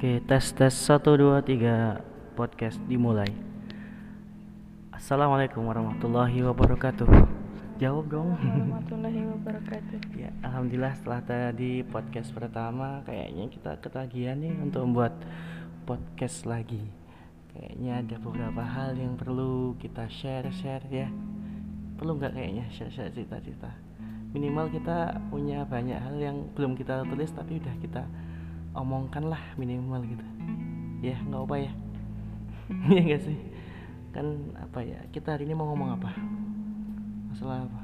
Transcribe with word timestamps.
Oke, 0.00 0.16
tes 0.24 0.56
tes 0.56 0.72
1 0.72 0.96
2 0.96 1.44
3 1.44 2.32
podcast 2.32 2.80
dimulai. 2.88 3.28
Assalamualaikum 4.96 5.60
warahmatullahi 5.60 6.40
wabarakatuh. 6.40 7.04
Jawab 7.76 8.08
dong. 8.08 8.32
warahmatullahi 8.32 9.28
wabarakatuh. 9.28 10.00
Ya, 10.24 10.32
alhamdulillah 10.40 10.96
setelah 10.96 11.20
tadi 11.20 11.84
podcast 11.84 12.32
pertama 12.32 13.04
kayaknya 13.04 13.52
kita 13.52 13.76
ketagihan 13.76 14.40
nih 14.40 14.56
untuk 14.56 14.88
membuat 14.88 15.20
podcast 15.84 16.48
lagi. 16.48 16.80
Kayaknya 17.52 18.00
ada 18.00 18.16
beberapa 18.24 18.64
hal 18.64 18.96
yang 18.96 19.20
perlu 19.20 19.76
kita 19.76 20.08
share-share 20.08 20.88
ya. 20.88 21.12
Perlu 22.00 22.16
nggak 22.16 22.40
kayaknya 22.40 22.72
share-share 22.72 23.12
cerita-cerita. 23.12 23.68
Minimal 24.32 24.72
kita 24.72 25.20
punya 25.28 25.68
banyak 25.68 26.00
hal 26.00 26.16
yang 26.16 26.48
belum 26.56 26.72
kita 26.72 27.04
tulis 27.04 27.28
tapi 27.36 27.60
udah 27.60 27.76
kita 27.84 28.08
omongkan 28.74 29.26
lah 29.26 29.42
minimal 29.58 30.02
gitu. 30.06 30.26
Ya 31.02 31.16
nggak 31.26 31.42
apa 31.46 31.56
ya. 31.58 31.72
Iya 32.90 33.02
gak 33.16 33.22
sih? 33.26 33.38
Kan 34.14 34.54
apa 34.54 34.78
ya 34.86 35.02
kita 35.10 35.34
hari 35.34 35.50
ini 35.50 35.58
mau 35.58 35.66
ngomong 35.74 35.98
apa? 35.98 36.10
Masalah 37.30 37.66
apa? 37.66 37.82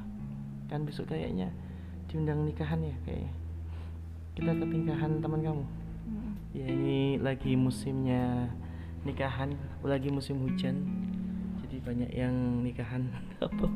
Kan 0.71 0.87
besok 0.87 1.11
kayaknya 1.11 1.51
diundang 2.07 2.47
nikahan 2.47 2.79
ya 2.79 2.95
kayaknya. 3.03 3.33
Kita 4.37 4.51
ke 4.55 4.65
nikahan 4.65 5.19
teman 5.19 5.43
kamu. 5.43 5.65
Hmm. 6.07 6.39
ya 6.55 6.63
ini 6.71 7.19
lagi 7.19 7.59
musimnya 7.59 8.47
nikahan 9.03 9.59
lagi 9.83 10.07
musim 10.07 10.39
hujan. 10.39 10.87
Jadi 11.67 11.83
banyak 11.83 12.11
yang 12.15 12.63
nikahan. 12.63 13.11
Apa? 13.43 13.67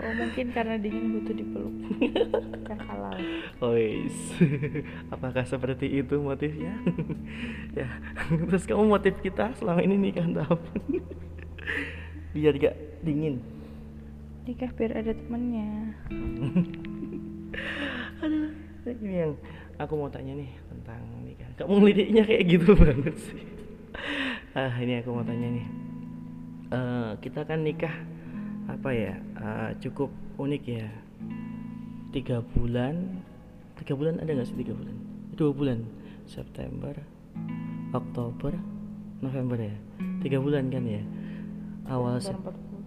Oh 0.00 0.12
mungkin 0.16 0.46
karena 0.56 0.80
dingin 0.80 1.20
butuh 1.20 1.34
dipeluk. 1.36 1.74
Kan 2.68 2.78
halal. 2.88 3.16
Ois, 3.60 4.16
apakah 5.14 5.44
seperti 5.44 6.00
itu 6.00 6.16
motifnya? 6.16 6.72
ya, 7.78 7.88
terus 8.48 8.64
kamu 8.64 8.88
motif 8.88 9.20
kita 9.20 9.52
selama 9.60 9.84
ini 9.84 10.10
nikahan 10.10 10.32
tahun 10.32 10.60
biar 12.32 12.54
gak 12.56 12.76
dingin. 13.04 13.44
Nikah 14.48 14.72
biar 14.72 15.04
ada 15.04 15.12
temennya. 15.12 15.94
Aduh, 18.24 18.50
ini 18.88 19.14
yang 19.28 19.32
aku 19.76 19.92
mau 20.00 20.08
tanya 20.08 20.32
nih 20.40 20.50
tentang 20.72 21.00
nikah. 21.22 21.48
Kamu 21.60 21.72
ngelidiknya 21.78 22.22
kayak 22.24 22.44
gitu 22.48 22.72
banget 22.74 23.14
sih. 23.20 23.44
Ah, 24.56 24.72
ini 24.80 25.04
aku 25.04 25.12
mau 25.12 25.22
tanya 25.22 25.48
nih. 25.52 25.66
Eh, 26.72 27.10
kita 27.20 27.44
kan 27.44 27.60
nikah 27.60 27.92
apa 28.70 28.90
ya? 28.94 29.14
eh, 29.18 29.70
cukup 29.82 30.10
unik 30.38 30.62
ya. 30.66 30.88
Tiga 32.12 32.44
bulan, 32.44 33.24
tiga 33.80 33.96
bulan 33.96 34.20
ada 34.20 34.30
nggak 34.36 34.48
sih 34.48 34.58
tiga 34.58 34.76
bulan? 34.76 34.96
Dua 35.32 35.50
bulan, 35.50 35.80
September, 36.28 36.92
Oktober, 37.96 38.52
November 39.24 39.58
ya. 39.58 39.76
Tiga 40.20 40.38
bulan 40.38 40.68
kan 40.68 40.84
ya. 40.84 41.02
Awal. 41.88 42.20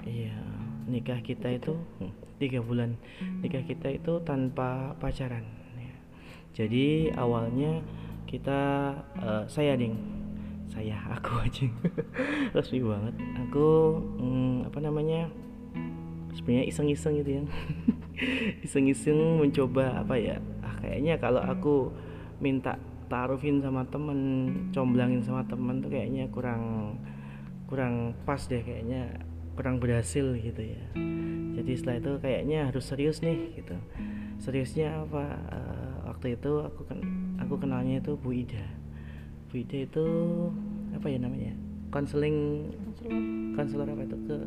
Iya, 0.05 0.37
nikah 0.85 1.19
kita 1.25 1.49
itu 1.57 1.73
hmm, 1.73 2.13
tiga 2.37 2.61
bulan. 2.61 2.93
Nikah 3.41 3.65
kita 3.65 3.89
itu 3.97 4.21
tanpa 4.21 4.93
pacaran. 5.01 5.43
ya. 5.79 5.95
Jadi 6.53 7.09
awalnya 7.17 7.81
kita 8.29 8.93
eh, 9.17 9.43
saya 9.49 9.73
ding, 9.73 9.97
saya 10.69 10.95
aku 11.17 11.41
aja 11.41 11.65
resmi 12.53 12.85
banget. 12.85 13.15
Aku 13.49 13.99
hmm, 14.21 14.69
apa 14.69 14.79
namanya? 14.79 15.44
Sebenarnya 16.35 16.67
iseng-iseng 16.67 17.23
gitu 17.23 17.31
ya. 17.39 17.43
iseng-iseng 18.65 19.39
mencoba 19.39 20.03
apa 20.03 20.19
ya? 20.19 20.37
Ah 20.59 20.75
kayaknya 20.83 21.15
kalau 21.17 21.39
aku 21.39 21.95
minta 22.43 22.75
taruhin 23.07 23.63
sama 23.63 23.87
temen, 23.87 24.19
comblangin 24.75 25.23
sama 25.23 25.47
temen 25.47 25.79
tuh 25.79 25.93
kayaknya 25.93 26.27
kurang 26.33 26.95
kurang 27.65 28.13
pas 28.27 28.39
deh 28.45 28.61
kayaknya 28.61 29.25
kurang 29.55 29.79
berhasil 29.79 30.35
gitu 30.35 30.61
ya. 30.61 30.83
Jadi 31.55 31.71
setelah 31.79 31.97
itu 32.03 32.11
kayaknya 32.19 32.67
harus 32.67 32.83
serius 32.83 33.23
nih 33.23 33.55
gitu. 33.55 33.75
Seriusnya 34.43 35.07
apa? 35.07 35.23
Eh, 35.55 35.95
waktu 36.11 36.35
itu 36.35 36.51
aku 36.59 36.83
kan 36.83 36.99
aku 37.39 37.55
kenalnya 37.55 38.03
itu 38.03 38.19
Bu 38.19 38.35
Ida. 38.35 38.67
Bu 39.47 39.63
Ida 39.63 39.87
itu 39.87 40.05
apa 40.91 41.07
ya 41.07 41.17
namanya? 41.23 41.55
Konseling 41.95 42.67
Konselor. 42.99 43.55
konselor 43.55 43.87
apa 43.95 44.03
itu? 44.03 44.17
Ke 44.27 44.37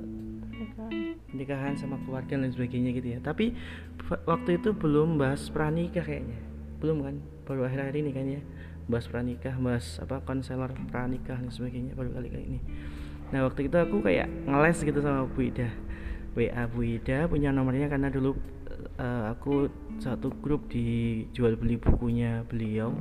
nikahan. 0.58 0.92
nikahan 1.30 1.74
sama 1.78 1.96
keluarga 2.02 2.34
dan 2.34 2.50
sebagainya 2.50 2.90
gitu 2.98 3.08
ya. 3.14 3.18
Tapi 3.22 3.54
waktu 4.26 4.58
itu 4.58 4.74
belum 4.74 5.16
bahas 5.16 5.46
pranikah 5.48 6.02
kayaknya. 6.02 6.38
Belum 6.82 7.06
kan? 7.06 7.16
Baru 7.46 7.64
akhir-akhir 7.64 7.96
ini 7.98 8.10
kan 8.10 8.26
ya. 8.26 8.42
Bahas 8.88 9.06
pranikah 9.06 9.54
bahas 9.60 10.00
apa 10.02 10.24
konselor 10.24 10.72
pranikah 10.90 11.38
dan 11.38 11.50
sebagainya. 11.52 11.94
Baru 11.94 12.10
kali 12.12 12.28
kali 12.28 12.44
ini. 12.44 12.60
Nah 13.30 13.44
waktu 13.44 13.68
itu 13.68 13.76
aku 13.76 14.00
kayak 14.00 14.28
ngeles 14.48 14.78
gitu 14.82 14.98
sama 15.04 15.28
Bu 15.28 15.48
Ida. 15.48 15.68
WA 16.36 16.64
Bu 16.70 16.80
Ida 16.84 17.28
punya 17.28 17.52
nomornya 17.52 17.90
karena 17.90 18.08
dulu 18.08 18.36
eh, 18.98 19.24
aku 19.32 19.68
satu 19.98 20.30
grup 20.38 20.70
di 20.70 21.26
jual 21.34 21.58
beli 21.58 21.76
bukunya 21.76 22.46
beliau. 22.48 22.94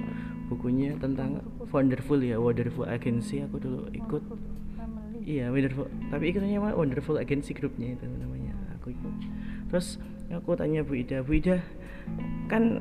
Bukunya 0.47 0.95
tentang 0.99 1.43
wonderful 1.71 2.19
ya 2.19 2.39
wonderful 2.39 2.87
agency. 2.87 3.43
Aku 3.43 3.59
dulu 3.59 3.87
ikut. 3.95 4.23
Iya, 5.27 5.51
Wonderful. 5.51 5.91
Tapi 6.07 6.31
ikutnya 6.31 6.63
mah 6.63 6.71
Wonderful 6.71 7.19
Agency 7.19 7.51
grupnya 7.51 7.99
itu 7.99 8.07
namanya. 8.07 8.55
Aku 8.79 8.95
ikut. 8.95 9.13
Terus 9.67 9.99
aku 10.31 10.55
tanya 10.55 10.87
Bu 10.87 10.95
Ida, 10.95 11.19
Bu 11.19 11.35
Ida 11.35 11.59
kan 12.47 12.79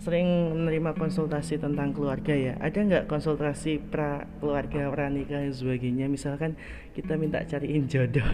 sering 0.00 0.56
menerima 0.56 0.96
konsultasi 0.96 1.60
tentang 1.60 1.92
keluarga 1.92 2.32
ya. 2.32 2.56
Ada 2.56 2.78
nggak 2.88 3.04
konsultasi 3.06 3.84
pra 3.84 4.24
keluarga 4.40 4.88
pranikah 4.88 5.44
dan 5.44 5.52
sebagainya? 5.52 6.08
Misalkan 6.08 6.56
kita 6.96 7.20
minta 7.20 7.44
cariin 7.44 7.84
jodoh, 7.84 8.26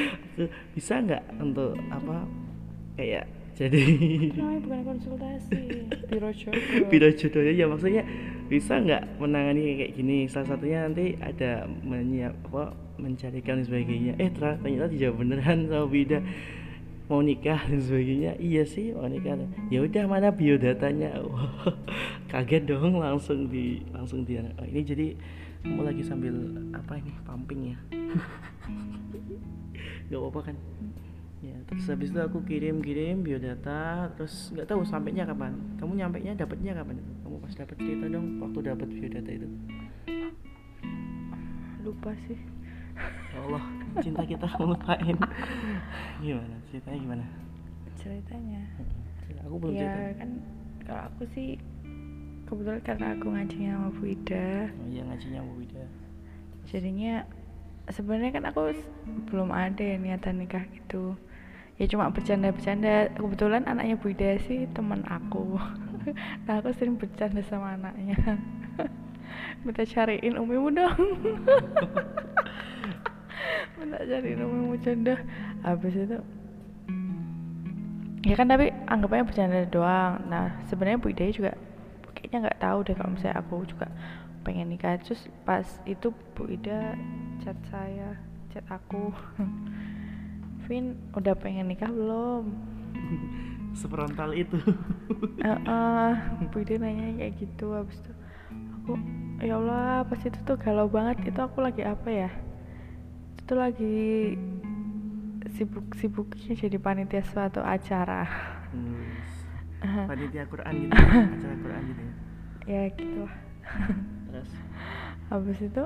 bisa 0.78 1.02
nggak 1.02 1.42
untuk 1.42 1.74
apa 1.90 2.22
kayak 2.94 3.26
jadi 3.58 3.82
Namanya? 4.38 4.60
Bukan 4.62 4.80
konsultasi, 4.86 5.58
biro 6.06 6.30
jodoh. 6.38 6.86
biro 6.86 7.10
jodohnya 7.10 7.52
ya 7.58 7.66
maksudnya 7.66 8.02
bisa 8.46 8.78
nggak 8.78 9.18
menangani 9.18 9.82
kayak 9.82 9.92
gini? 9.98 10.30
Salah 10.30 10.54
satunya 10.54 10.86
nanti 10.86 11.18
ada 11.18 11.66
menyiap 11.66 12.38
apa 12.46 12.78
mencarikan 13.02 13.58
dan 13.58 13.66
sebagainya. 13.66 14.12
Eh 14.22 14.30
ternyata 14.30 14.94
dijawab 14.94 15.16
beneran 15.18 15.66
sama 15.66 15.86
Bida. 15.90 16.22
Mau 17.10 17.24
nikah 17.24 17.58
dan 17.66 17.82
sebagainya? 17.82 18.38
Iya 18.38 18.62
sih 18.62 18.94
mau 18.94 19.10
nikah. 19.10 19.34
Ya 19.74 19.82
udah 19.82 20.06
mana 20.06 20.30
biodatanya? 20.30 21.18
Wah, 21.26 21.74
kaget 22.30 22.70
dong 22.70 23.02
langsung 23.02 23.50
di 23.50 23.82
langsung 23.90 24.22
di 24.22 24.38
oh, 24.38 24.66
ini 24.70 24.86
jadi 24.86 25.06
kamu 25.66 25.82
lagi 25.82 26.02
sambil 26.06 26.34
apa 26.70 27.02
ini 27.02 27.10
pumping 27.26 27.74
ya? 27.74 27.78
Nggak 30.08 30.20
apa-apa 30.22 30.40
kan 30.52 30.56
ya 31.38 31.54
terus 31.70 31.86
habis 31.86 32.10
itu 32.10 32.18
aku 32.18 32.42
kirim 32.42 32.82
kirim 32.82 33.22
biodata 33.22 34.10
terus 34.18 34.50
nggak 34.50 34.66
tahu 34.66 34.82
sampainya 34.82 35.24
kapan. 35.26 35.54
Kamu 35.78 35.92
nyampe 35.94 36.18
nya 36.22 36.34
dapatnya 36.34 36.74
kapan 36.74 36.98
kamu 37.22 37.36
pas 37.42 37.54
dapat 37.54 37.76
cerita 37.78 38.04
dong 38.10 38.26
waktu 38.42 38.58
dapat 38.66 38.88
biodata 38.90 39.30
itu. 39.30 39.48
Lupa 41.86 42.10
sih. 42.26 42.38
ya 43.30 43.38
Allah 43.46 43.64
cinta 44.02 44.22
kita 44.26 44.46
ngelupain 44.58 45.16
gimana? 46.18 46.56
Ceritanya 46.66 46.98
gimana? 46.98 47.24
Ceritanya. 47.94 48.62
aku 49.46 49.54
belum 49.62 49.74
ya 49.78 49.86
cerita. 49.86 50.18
kan 50.18 50.30
kalau 50.82 51.02
aku 51.12 51.22
sih 51.36 51.48
kebetulan 52.50 52.80
karena 52.82 53.06
aku 53.14 53.26
ngajinya 53.30 53.70
sama 53.76 53.88
Bu 53.94 54.02
Ida. 54.08 54.72
Oh, 54.72 54.88
iya 54.90 55.02
ngajinya 55.06 55.40
Bu 55.46 55.52
Wida 55.62 55.84
jadinya 56.68 57.24
sebenarnya 57.88 58.30
kan 58.36 58.44
aku 58.52 58.76
belum 59.32 59.48
ada 59.48 59.80
ya 59.80 59.96
niatan 59.96 60.44
nikah 60.44 60.68
gitu 60.68 61.16
ya 61.78 61.86
cuma 61.86 62.10
bercanda-bercanda. 62.10 63.14
Kebetulan 63.14 63.62
anaknya 63.64 63.94
Bu 63.96 64.12
Ida 64.12 64.36
sih 64.44 64.68
teman 64.74 65.06
aku. 65.06 65.56
Nah 66.48 66.64
aku 66.64 66.72
sering 66.72 66.96
bercanda 66.96 67.44
sama 67.44 67.76
anaknya. 67.76 68.16
Minta 69.64 69.84
cariin 69.84 70.40
umimu 70.40 70.72
dong. 70.72 70.96
Minta 73.76 74.00
cariin 74.08 74.40
umimu 74.40 74.80
jodoh 74.80 75.20
habis 75.60 75.92
itu 75.92 76.16
ya 78.28 78.34
kan 78.34 78.50
tapi 78.50 78.74
anggapannya 78.88 79.24
bercanda 79.24 79.62
doang. 79.68 80.26
Nah 80.26 80.58
sebenarnya 80.66 81.00
Bu 81.00 81.12
Ida 81.12 81.30
juga 81.30 81.52
kayaknya 82.16 82.48
nggak 82.48 82.60
tahu 82.60 82.78
deh 82.84 82.94
kalau 82.96 83.10
misalnya 83.14 83.36
aku 83.38 83.56
juga 83.64 83.86
pengen 84.42 84.68
nikah. 84.68 84.98
Terus 85.00 85.28
pas 85.48 85.64
itu 85.88 86.12
Bu 86.34 86.50
Ida 86.50 86.98
chat 87.44 87.56
saya 87.70 88.18
chat 88.50 88.64
aku 88.68 89.14
Vin 90.68 91.00
udah 91.16 91.32
pengen 91.32 91.72
nikah 91.72 91.88
belum? 91.88 92.52
Seperontal 93.80 94.36
itu. 94.36 94.60
Heeh, 95.46 96.12
Bu 96.52 96.60
Ida 96.60 96.76
nanya 96.76 97.16
kayak 97.16 97.40
gitu 97.40 97.72
habis 97.72 97.96
itu 98.04 98.12
aku 98.76 98.92
ya 99.40 99.56
Allah 99.56 100.04
pas 100.04 100.20
itu 100.20 100.36
tuh 100.44 100.60
galau 100.60 100.92
banget 100.92 101.32
itu 101.32 101.40
aku 101.40 101.64
lagi 101.64 101.80
apa 101.88 102.08
ya? 102.12 102.30
Itu 103.40 103.56
lagi 103.56 104.36
sibuk-sibuknya 105.56 106.52
jadi 106.52 106.76
panitia 106.76 107.24
suatu 107.24 107.64
acara. 107.64 108.28
Hmm, 108.68 110.04
panitia 110.04 110.44
Quran 110.52 110.72
gitu 110.84 111.00
acara 111.40 111.54
Quran 111.64 111.82
gitu 111.88 112.02
ya? 112.04 112.12
Ya 112.68 112.82
gitu 112.92 113.18
lah 113.24 113.34
terus? 114.28 114.50
Habis 115.32 115.58
itu 115.64 115.84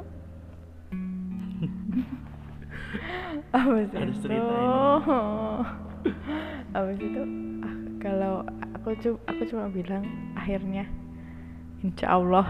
habis 3.53 3.89
Harus 3.93 4.19
itu? 4.21 4.56
habis 6.73 6.99
itu? 6.99 7.23
Ah, 7.62 7.75
kalau 8.00 8.35
aku 8.77 8.89
cuma 9.00 9.19
aku 9.29 9.43
cuma 9.49 9.65
bilang 9.69 10.05
akhirnya 10.35 10.85
insya 11.81 12.17
Allah. 12.17 12.47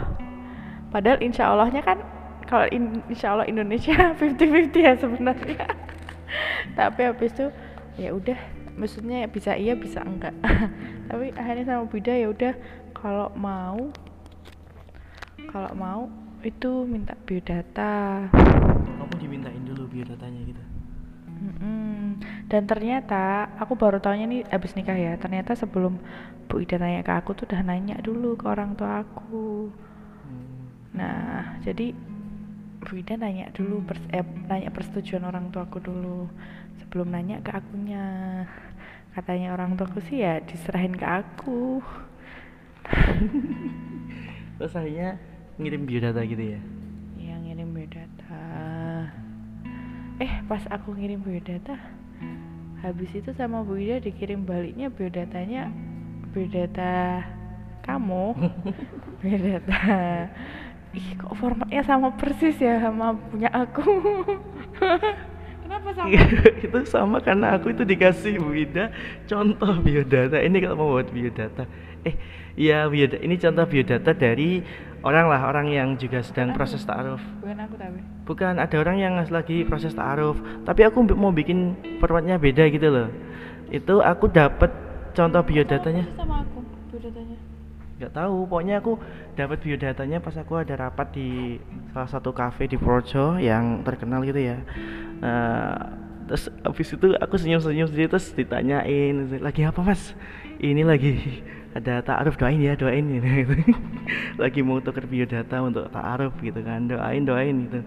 Padahal 0.93 1.19
insya 1.25 1.49
Allahnya 1.49 1.81
kan 1.81 1.99
kalau 2.45 2.69
in- 2.69 3.01
insya 3.09 3.33
Allah 3.33 3.49
Indonesia 3.49 3.95
50-50 4.21 4.77
ya 4.77 4.93
sebenarnya. 4.99 5.65
Tapi 6.77 7.01
habis 7.05 7.33
itu 7.33 7.47
ya 7.97 8.13
udah 8.13 8.39
maksudnya 8.77 9.25
bisa 9.29 9.57
iya 9.57 9.73
bisa 9.77 10.01
enggak. 10.05 10.33
Tapi 11.09 11.33
akhirnya 11.33 11.65
sama 11.65 11.85
Bida 11.89 12.13
ya 12.13 12.29
udah 12.29 12.53
kalau 12.93 13.29
mau 13.37 13.79
kalau 15.49 15.73
mau 15.77 16.01
itu 16.43 16.85
minta 16.89 17.13
biodata. 17.25 18.27
Kamu 18.83 19.15
dimintain 19.21 19.62
biodatanya 19.93 20.41
gitu 20.51 20.63
Mm-mm. 21.43 22.21
Dan 22.51 22.63
ternyata 22.71 23.51
aku 23.63 23.75
baru 23.83 23.99
tahunya 24.05 24.27
nih 24.33 24.41
abis 24.57 24.73
nikah 24.79 24.95
ya. 24.95 25.13
Ternyata 25.19 25.53
sebelum 25.59 25.99
Bu 26.47 26.55
Ida 26.63 26.77
tanya 26.83 27.01
ke 27.07 27.13
aku 27.21 27.31
tuh 27.39 27.45
udah 27.49 27.63
nanya 27.67 27.97
dulu 28.07 28.37
ke 28.41 28.45
orang 28.47 28.71
tua 28.79 29.03
aku. 29.03 29.73
Hmm. 30.23 30.69
Nah, 30.99 31.59
jadi 31.65 31.87
Bu 32.83 32.93
Ida 33.01 33.15
nanya 33.19 33.47
dulu 33.57 33.83
pers- 33.89 34.11
eh, 34.13 34.27
nanya 34.51 34.71
persetujuan 34.75 35.25
orang 35.31 35.51
tuaku 35.55 35.79
dulu 35.83 36.29
sebelum 36.83 37.09
nanya 37.15 37.37
ke 37.47 37.51
akunya. 37.55 38.07
Katanya 39.17 39.49
orang 39.57 39.77
tuaku 39.79 39.99
sih 40.09 40.25
ya 40.25 40.41
diserahin 40.43 40.95
ke 40.97 41.07
aku. 41.07 41.83
terus 44.59 44.75
akhirnya 44.79 45.19
ngirim 45.59 45.83
biodata 45.89 46.23
gitu 46.27 46.45
ya 46.57 46.61
Eh, 50.21 50.33
pas 50.49 50.61
aku 50.69 50.93
ngirim 50.93 51.25
biodata, 51.25 51.79
habis 52.85 53.09
itu 53.17 53.31
sama 53.33 53.65
Bu 53.65 53.79
Ida 53.79 54.03
dikirim 54.03 54.45
baliknya 54.45 54.93
biodatanya 54.93 55.73
biodata 56.35 57.25
kamu. 57.87 58.37
biodata. 59.23 59.81
Ih, 60.93 61.09
kok 61.17 61.33
formatnya 61.41 61.81
sama 61.89 62.13
persis 62.21 62.61
ya 62.61 62.77
sama 62.83 63.17
punya 63.33 63.49
aku. 63.49 63.81
Kenapa 65.83 65.99
sama? 65.99 66.15
itu 66.71 66.79
sama 66.87 67.17
karena 67.19 67.47
aku 67.59 67.75
itu 67.75 67.83
dikasih 67.83 68.39
Bu 68.39 68.55
Ida 68.55 68.95
contoh 69.27 69.83
biodata 69.83 70.39
ini 70.39 70.63
kalau 70.63 70.77
mau 70.79 70.89
buat 70.95 71.11
biodata 71.11 71.67
eh 72.07 72.15
iya 72.55 72.87
biodata 72.87 73.19
ini 73.19 73.35
contoh 73.35 73.67
biodata 73.67 74.11
dari 74.15 74.63
orang 75.03 75.27
lah 75.27 75.43
orang 75.43 75.67
yang 75.75 75.99
juga 75.99 76.23
sedang 76.23 76.55
Bukan 76.55 76.59
proses 76.63 76.87
ta'aruf 76.87 77.19
Bukan 77.43 77.59
aku 77.59 77.75
tapi. 77.75 77.99
bukan 78.23 78.55
ada 78.63 78.77
orang 78.79 78.97
yang 79.03 79.15
lagi 79.19 79.67
proses 79.67 79.91
ta'aruf 79.93 80.39
tapi 80.63 80.87
aku 80.87 81.03
mau 81.19 81.35
bikin 81.35 81.75
formatnya 81.99 82.39
beda 82.39 82.71
gitu 82.71 82.87
loh 82.87 83.09
itu 83.75 83.99
aku 83.99 84.31
dapat 84.31 84.71
contoh 85.13 85.43
biodatanya 85.43 86.07
sama 86.15 86.47
aku 86.47 86.63
biodatanya. 86.95 87.37
Nggak 88.03 88.19
tahu 88.19 88.51
pokoknya 88.51 88.83
aku 88.83 88.99
dapat 89.39 89.63
biodatanya 89.63 90.19
pas 90.19 90.35
aku 90.35 90.59
ada 90.59 90.75
rapat 90.75 91.15
di 91.15 91.57
salah 91.95 92.11
satu 92.11 92.35
kafe 92.35 92.67
di 92.67 92.75
Projo 92.75 93.39
yang 93.39 93.87
terkenal 93.87 94.27
gitu 94.27 94.43
ya. 94.43 94.59
Nah, 95.23 95.95
terus 96.27 96.51
habis 96.67 96.91
itu 96.91 97.15
aku 97.15 97.39
senyum-senyum 97.39 97.87
sendiri 97.87 98.11
terus 98.11 98.35
ditanyain 98.35 99.39
lagi 99.39 99.63
apa 99.63 99.79
mas? 99.87 100.19
Ini 100.59 100.83
lagi 100.83 101.43
ada 101.79 102.03
ta'aruf 102.03 102.35
doain 102.35 102.59
ya 102.59 102.75
doain. 102.75 103.07
Gitu 103.07 103.23
lagi 104.43 104.61
mau 104.67 104.83
tuker 104.83 105.07
biodata 105.07 105.63
untuk 105.63 105.87
ta'aruf 105.95 106.35
gitu 106.43 106.59
kan 106.67 106.91
doain 106.91 107.23
doain 107.23 107.71
gitu 107.71 107.81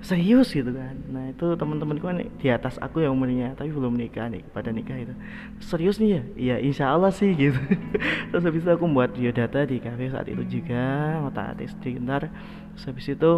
serius 0.00 0.56
gitu 0.56 0.72
kan? 0.72 0.96
Nah 1.12 1.28
itu 1.28 1.46
teman-temanku 1.60 2.08
kan 2.08 2.16
di 2.24 2.48
atas 2.48 2.80
aku 2.80 3.04
yang 3.04 3.12
umurnya 3.12 3.52
tapi 3.52 3.68
belum 3.68 4.00
nikah 4.00 4.32
nih 4.32 4.40
pada 4.48 4.72
nikah 4.72 4.96
itu 4.96 5.12
serius 5.60 6.00
nih 6.00 6.10
ya? 6.16 6.22
Iya 6.36 6.56
insya 6.64 6.84
Allah 6.88 7.12
sih 7.12 7.36
gitu. 7.36 7.60
Terus 8.32 8.42
habis 8.42 8.64
itu 8.64 8.70
aku 8.72 8.88
buat 8.88 9.12
biodata 9.12 9.68
di 9.68 9.76
kafe 9.76 10.08
saat 10.08 10.26
itu 10.32 10.40
juga 10.48 11.20
tak 11.36 11.60
tes 11.60 11.76
ntar. 12.00 12.32
Terus 12.74 12.84
habis 12.88 13.06
itu 13.12 13.32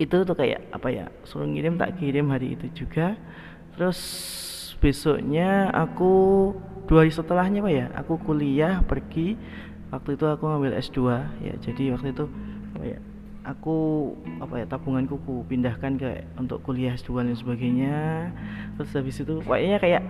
itu 0.00 0.16
tuh 0.26 0.36
kayak 0.36 0.60
apa 0.74 0.88
ya 0.90 1.06
suruh 1.22 1.46
ngirim 1.46 1.78
tak 1.78 2.02
kirim 2.02 2.26
hari 2.34 2.58
itu 2.58 2.66
juga. 2.84 3.14
Terus 3.78 3.98
besoknya 4.82 5.70
aku 5.70 6.12
dua 6.90 7.06
hari 7.06 7.14
setelahnya 7.14 7.62
pak 7.62 7.72
ya 7.72 7.86
aku 7.94 8.18
kuliah 8.18 8.82
pergi. 8.82 9.38
Waktu 9.94 10.14
itu 10.14 10.26
aku 10.26 10.46
ngambil 10.46 10.78
S2 10.78 10.98
ya 11.42 11.54
jadi 11.58 11.98
waktu 11.98 12.14
itu 12.14 12.26
apa 12.78 12.84
ya 12.86 12.98
aku 13.44 14.10
apa 14.40 14.60
ya 14.60 14.66
tabunganku 14.68 15.16
ku 15.24 15.34
pindahkan 15.48 15.96
ke 15.96 16.24
untuk 16.36 16.60
kuliah 16.60 16.92
S2 16.96 17.24
dan 17.24 17.36
sebagainya. 17.36 17.96
Terus 18.76 18.90
habis 18.96 19.16
itu 19.20 19.32
pokoknya 19.40 19.78
kayak 19.80 20.02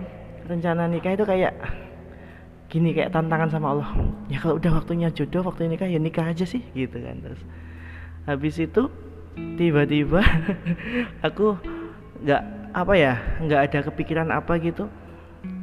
rencana 0.47 0.91
nikah 0.91 1.15
itu 1.15 1.23
kayak 1.23 1.53
gini 2.67 2.95
kayak 2.95 3.15
tantangan 3.15 3.49
sama 3.51 3.67
Allah. 3.75 3.89
Ya 4.27 4.39
kalau 4.39 4.59
udah 4.59 4.83
waktunya 4.83 5.07
jodoh 5.11 5.47
waktu 5.47 5.71
nikah 5.71 5.87
ya 5.87 5.99
nikah 5.99 6.27
aja 6.27 6.43
sih 6.43 6.63
gitu 6.75 6.99
kan 6.99 7.23
terus. 7.23 7.41
Habis 8.27 8.55
itu 8.59 8.91
tiba-tiba 9.55 10.19
aku 11.27 11.55
nggak 12.21 12.43
apa 12.71 12.93
ya 12.95 13.13
nggak 13.43 13.61
ada 13.71 13.79
kepikiran 13.87 14.29
apa 14.31 14.59
gitu. 14.59 14.91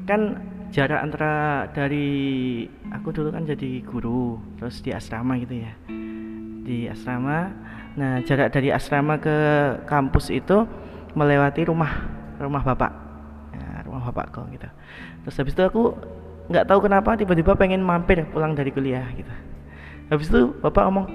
Kan 0.08 0.40
jarak 0.68 1.00
antara 1.00 1.64
dari 1.72 2.64
aku 2.92 3.08
dulu 3.12 3.32
kan 3.32 3.48
jadi 3.48 3.80
guru 3.84 4.36
terus 4.60 4.84
di 4.84 4.92
asrama 4.92 5.40
gitu 5.40 5.64
ya 5.64 5.72
di 6.68 6.84
asrama. 6.92 7.48
Nah 7.96 8.20
jarak 8.28 8.52
dari 8.52 8.68
asrama 8.68 9.16
ke 9.16 9.36
kampus 9.88 10.28
itu 10.28 10.68
melewati 11.16 11.64
rumah 11.64 12.04
rumah 12.36 12.60
bapak. 12.60 12.92
Ya, 13.56 13.88
rumah 13.88 14.12
bapak 14.12 14.36
kok 14.36 14.46
gitu. 14.52 14.68
Terus 15.24 15.36
habis 15.40 15.54
itu 15.56 15.62
aku 15.64 15.96
nggak 16.52 16.68
tahu 16.68 16.84
kenapa 16.84 17.16
tiba-tiba 17.16 17.56
pengen 17.56 17.80
mampir 17.80 18.28
pulang 18.28 18.52
dari 18.52 18.68
kuliah 18.68 19.08
gitu. 19.16 19.32
Habis 20.12 20.28
itu 20.28 20.52
bapak 20.60 20.84
ngomong 20.88 21.06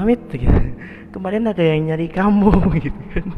Hamid 0.00 0.20
gitu. 0.32 0.48
Kemarin 1.14 1.46
ada 1.46 1.62
yang 1.62 1.92
nyari 1.92 2.10
kamu 2.10 2.50
gitu 2.84 3.02
kan. 3.14 3.28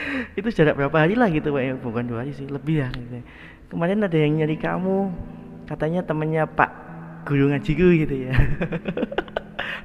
Itu 0.38 0.48
jarak 0.52 0.76
berapa 0.76 0.96
hari 0.96 1.16
lah 1.16 1.28
gitu 1.32 1.52
pak 1.52 1.62
ya? 1.64 1.72
Bukan 1.76 2.04
dua 2.08 2.24
hari 2.24 2.32
sih 2.36 2.48
lebih 2.48 2.84
ya 2.84 2.88
gitu. 2.92 3.20
kemarin 3.70 4.02
ada 4.02 4.18
yang 4.18 4.34
nyari 4.34 4.58
kamu 4.58 5.14
katanya 5.70 6.02
temennya 6.02 6.42
pak 6.50 6.70
guru 7.24 7.54
ngajiku 7.54 7.86
gitu 8.02 8.14
ya. 8.28 8.34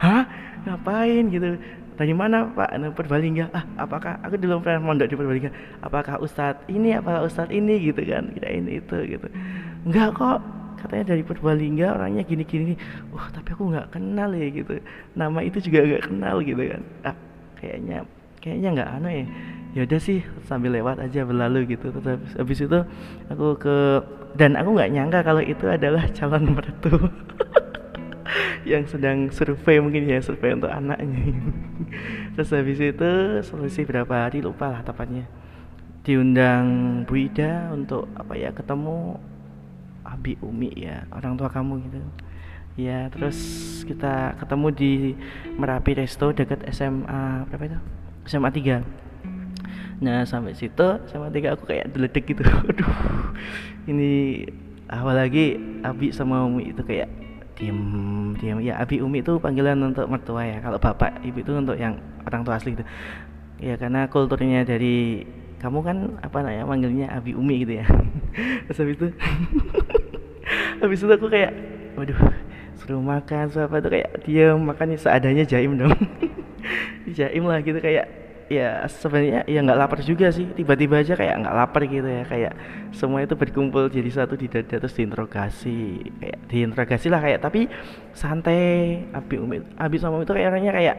Hah 0.04 0.26
ngapain 0.66 1.24
gitu? 1.30 1.62
Dari 1.96 2.12
mana 2.12 2.52
pak? 2.52 2.76
Anu, 2.76 2.92
Purbalingga 2.92 3.48
ah 3.56 3.64
apakah? 3.80 4.20
Aku 4.28 4.36
dulu 4.36 4.60
pernah 4.60 4.84
mondok 4.84 5.08
di 5.08 5.16
Purbalingga 5.16 5.52
apakah 5.80 6.20
ustadz 6.20 6.68
ini 6.68 6.92
apakah 6.98 7.24
ustadz 7.24 7.56
ini? 7.56 7.80
Gitu 7.80 8.04
kan 8.04 8.36
kirain 8.36 8.68
itu 8.68 8.98
gitu. 9.08 9.28
Enggak 9.88 10.18
kok 10.20 10.44
katanya 10.84 11.16
dari 11.16 11.24
Purbalingga 11.24 11.96
orangnya 11.96 12.22
gini-gini 12.28 12.76
wah 13.16 13.32
tapi 13.32 13.56
aku 13.56 13.72
nggak 13.72 13.96
kenal 13.96 14.30
ya 14.36 14.48
gitu. 14.52 14.82
Nama 15.16 15.40
itu 15.46 15.58
juga 15.64 15.80
nggak 15.88 16.04
kenal 16.12 16.36
gitu 16.44 16.64
kan. 16.68 16.82
Ah 17.08 17.16
kayaknya 17.62 18.04
kayaknya 18.44 18.70
nggak 18.82 18.90
aneh 19.00 19.14
ya. 19.16 19.26
Ya 19.76 19.82
udah 19.88 20.00
sih 20.00 20.20
sambil 20.48 20.76
lewat 20.76 21.00
aja 21.00 21.24
berlalu 21.24 21.76
gitu. 21.76 21.96
Terus 21.96 22.08
habis, 22.08 22.32
habis 22.36 22.60
itu 22.60 22.80
aku 23.32 23.48
ke 23.56 23.76
dan 24.36 24.60
aku 24.60 24.76
nggak 24.76 24.92
nyangka 24.92 25.20
kalau 25.24 25.40
itu 25.40 25.64
adalah 25.72 26.04
calon 26.12 26.60
mertua 26.60 27.08
yang 28.66 28.84
sedang 28.90 29.30
survei 29.30 29.78
mungkin 29.80 30.10
ya 30.10 30.20
survei 30.20 30.58
untuk 30.58 30.74
anaknya. 30.74 31.22
Terus 32.36 32.50
habis 32.52 32.82
itu 32.82 33.12
selisih 33.46 33.86
berapa 33.86 34.28
hari 34.28 34.42
lupa 34.42 34.68
lah 34.68 34.82
tepatnya 34.82 35.30
diundang 36.06 37.02
Bu 37.10 37.18
Ida 37.18 37.74
untuk 37.74 38.06
apa 38.14 38.38
ya 38.38 38.54
ketemu 38.54 39.18
Abi 40.06 40.38
Umi 40.46 40.70
ya 40.78 41.10
orang 41.10 41.34
tua 41.34 41.50
kamu 41.50 41.82
gitu. 41.90 42.00
Ya 42.76 43.08
terus 43.08 43.40
kita 43.88 44.36
ketemu 44.38 44.68
di 44.76 44.92
Merapi 45.56 45.96
Resto 45.98 46.30
dekat 46.30 46.62
SMA 46.70 47.50
berapa 47.50 47.64
itu? 47.72 47.80
SMA 48.30 48.52
3 48.52 48.84
Nah 50.04 50.28
sampai 50.28 50.54
situ 50.54 51.02
sama 51.10 51.34
tiga 51.34 51.58
aku 51.58 51.66
kayak 51.66 51.90
deledek 51.90 52.30
gitu. 52.30 52.46
Aduh 52.70 52.94
ini 53.90 54.46
apalagi 54.86 55.58
Abi 55.82 56.14
sama 56.14 56.46
Umi 56.46 56.70
itu 56.70 56.86
kayak 56.86 57.10
diem 57.56 57.80
diem 58.36 58.58
ya 58.60 58.80
Abi 58.80 59.00
Umi 59.00 59.24
itu 59.24 59.40
panggilan 59.40 59.80
untuk 59.82 60.08
mertua 60.12 60.44
ya. 60.44 60.58
Kalau 60.60 60.80
bapak 60.80 61.24
ibu 61.24 61.40
itu 61.40 61.52
untuk 61.56 61.80
yang 61.80 61.96
orang 62.28 62.44
tua 62.44 62.60
asli 62.60 62.76
gitu 62.76 62.84
ya 63.56 63.80
karena 63.80 64.12
kulturnya 64.12 64.68
dari 64.68 65.24
kamu 65.64 65.80
kan 65.82 65.98
apa 66.20 66.44
namanya 66.44 66.68
manggilnya 66.68 67.08
Abi 67.16 67.32
Umi 67.34 67.64
gitu 67.64 67.80
ya. 67.80 67.86
Terus 68.70 68.78
habis 68.84 68.96
itu 69.00 69.08
habis 70.84 71.00
itu 71.00 71.12
aku 71.12 71.28
kayak 71.32 71.52
waduh 71.96 72.20
suruh 72.76 73.00
makan 73.00 73.48
suruh 73.48 73.72
apa 73.72 73.80
tuh 73.80 73.92
kayak 73.96 74.28
diem 74.28 74.60
makannya 74.60 75.00
seadanya 75.00 75.44
jaim 75.48 75.80
dong. 75.80 75.96
Jaim 77.06 77.46
lah 77.46 77.62
gitu 77.62 77.78
kayak 77.78 78.25
ya 78.46 78.86
sebenarnya 78.86 79.42
ya 79.50 79.60
nggak 79.62 79.80
lapar 79.80 80.00
juga 80.06 80.30
sih. 80.30 80.46
Tiba-tiba 80.54 81.02
aja 81.02 81.14
kayak 81.18 81.36
nggak 81.42 81.56
lapar 81.56 81.82
gitu 81.90 82.06
ya. 82.06 82.24
Kayak 82.26 82.54
semua 82.94 83.26
itu 83.26 83.34
berkumpul 83.34 83.90
jadi 83.90 84.10
satu 84.10 84.38
di 84.38 84.48
dada 84.50 84.78
terus 84.78 84.94
diinterogasi. 84.94 85.80
Kayak 86.22 86.40
diinterogasi 86.50 87.08
lah 87.10 87.22
kayak 87.22 87.40
tapi 87.42 87.68
santai. 88.14 89.04
Abi 89.14 89.36
Umi 89.42 89.62
Abi 89.78 89.98
sama 89.98 90.22
itu 90.22 90.34
kayak 90.34 90.50
orangnya 90.54 90.74
kayak 90.74 90.98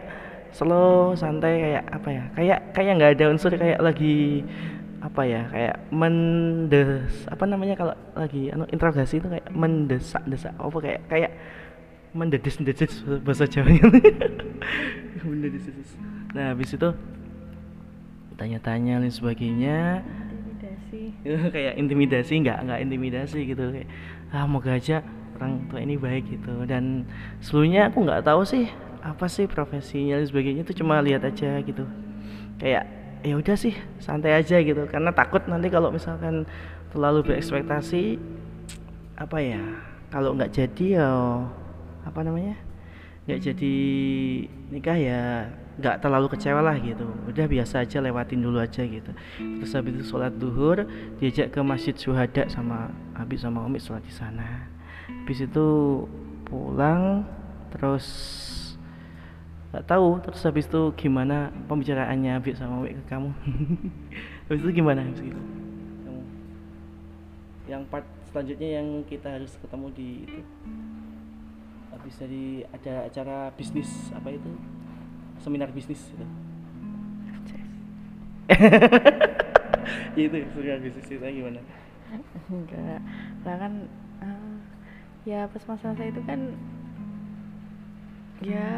slow 0.51 1.15
santai 1.15 1.55
kayak 1.63 1.85
apa 1.91 2.09
ya? 2.11 2.25
Kayak 2.35 2.59
kayak 2.75 2.93
nggak 2.99 3.13
ada 3.19 3.25
unsur 3.31 3.51
kayak 3.55 3.81
lagi 3.83 4.43
apa 5.03 5.23
ya? 5.23 5.43
Kayak 5.51 5.77
mendes 5.95 7.13
apa 7.31 7.45
namanya 7.47 7.75
kalau 7.79 7.95
lagi 8.15 8.51
anu 8.51 8.67
interogasi 8.71 9.23
itu 9.23 9.29
kayak 9.31 9.47
mendesak 9.55 10.23
desak 10.27 10.55
apa 10.59 10.79
kayak 10.83 11.01
kayak 11.07 11.33
mendedes 12.17 12.57
dedes 12.59 13.05
bahasa 13.23 13.45
Jawanya. 13.45 13.87
Mendedes 15.27 15.67
dedes 15.67 15.91
nah 16.37 16.53
habis 16.53 16.69
itu 16.77 16.89
tanya-tanya 18.37 19.01
dan 19.03 19.13
sebagainya. 19.13 20.05
Intimidasi. 20.05 21.03
Kayak 21.55 21.75
intimidasi 21.81 22.33
nggak 22.45 22.59
nggak 22.69 22.81
intimidasi 22.85 23.39
gitu. 23.49 23.65
Kayak 23.73 23.89
ah 24.33 24.45
moga 24.45 24.77
aja 24.77 25.01
orang 25.37 25.69
tua 25.69 25.81
ini 25.81 25.97
baik 25.97 26.25
gitu. 26.31 26.65
Dan 26.69 27.05
sebelumnya 27.41 27.89
aku 27.93 28.05
nggak 28.05 28.25
tahu 28.25 28.45
sih 28.45 28.69
apa 29.05 29.27
sih 29.31 29.47
profesinya 29.47 30.19
dan 30.19 30.27
sebagainya 30.27 30.63
itu 30.65 30.83
cuma 30.83 31.01
lihat 31.01 31.25
aja 31.25 31.61
gitu. 31.65 31.85
Kayak 32.61 32.85
ya 33.25 33.35
udah 33.37 33.57
sih 33.59 33.75
santai 33.99 34.37
aja 34.37 34.61
gitu. 34.61 34.85
Karena 34.89 35.11
takut 35.13 35.45
nanti 35.49 35.73
kalau 35.73 35.91
misalkan 35.91 36.45
terlalu 36.93 37.33
berekspektasi 37.33 38.17
apa 39.17 39.41
ya 39.41 39.61
kalau 40.13 40.37
nggak 40.37 40.53
jadi 40.53 40.87
ya 41.01 41.11
apa 42.05 42.21
namanya 42.21 42.57
nggak 43.27 43.41
jadi 43.43 43.77
nikah 44.71 44.99
ya 45.01 45.51
nggak 45.77 46.01
terlalu 46.01 46.27
kecewa 46.33 46.61
lah 46.65 46.77
gitu. 46.81 47.05
Udah 47.29 47.45
biasa 47.45 47.85
aja 47.85 48.01
lewatin 48.01 48.41
dulu 48.41 48.59
aja 48.61 48.81
gitu. 48.81 49.13
Terus 49.37 49.73
habis 49.77 49.93
itu 50.01 50.05
sholat 50.09 50.33
duhur 50.33 50.89
diajak 51.21 51.53
ke 51.53 51.61
masjid 51.61 51.93
syuhada 51.93 52.49
sama 52.49 52.89
habis 53.13 53.45
sama 53.45 53.61
Umi 53.65 53.77
sholat 53.77 54.01
di 54.05 54.13
sana. 54.13 54.73
Habis 55.09 55.45
itu 55.45 55.67
pulang 56.49 57.29
terus 57.69 58.07
nggak 59.75 59.85
tahu 59.85 60.23
terus 60.25 60.41
habis 60.47 60.65
itu 60.65 60.95
gimana 60.97 61.53
pembicaraannya 61.69 62.33
habis 62.41 62.57
sama 62.57 62.81
Umi 62.81 62.97
ke 62.97 63.05
kamu? 63.13 63.31
Habis 64.47 64.63
itu 64.63 64.71
gimana? 64.81 65.05
Habis 65.05 65.21
itu 65.21 65.37
kamu? 65.37 66.23
Yang 67.67 67.83
part 67.91 68.07
selanjutnya 68.31 68.69
yang 68.81 69.03
kita 69.05 69.29
harus 69.37 69.53
ketemu 69.61 69.87
di 69.93 70.09
itu. 70.25 70.43
Habis 71.93 72.15
dari 72.23 72.45
ada 72.71 73.11
acara 73.11 73.51
bisnis 73.59 73.91
apa 74.15 74.31
itu 74.31 74.55
seminar 75.41 75.71
bisnis 75.73 76.01
itu 76.11 76.27
Ya 80.17 80.25
itu 80.31 80.37
seminar 80.55 80.79
bisnis 80.81 81.07
itu 81.11 81.21
gimana? 81.21 81.61
Enggak. 82.49 83.01
Lah 83.45 83.57
kan 83.59 83.73
eh, 84.23 84.57
ya 85.27 85.51
pas 85.51 85.63
masa-masa 85.67 86.07
itu 86.07 86.21
kan 86.25 86.55
ya 88.45 88.69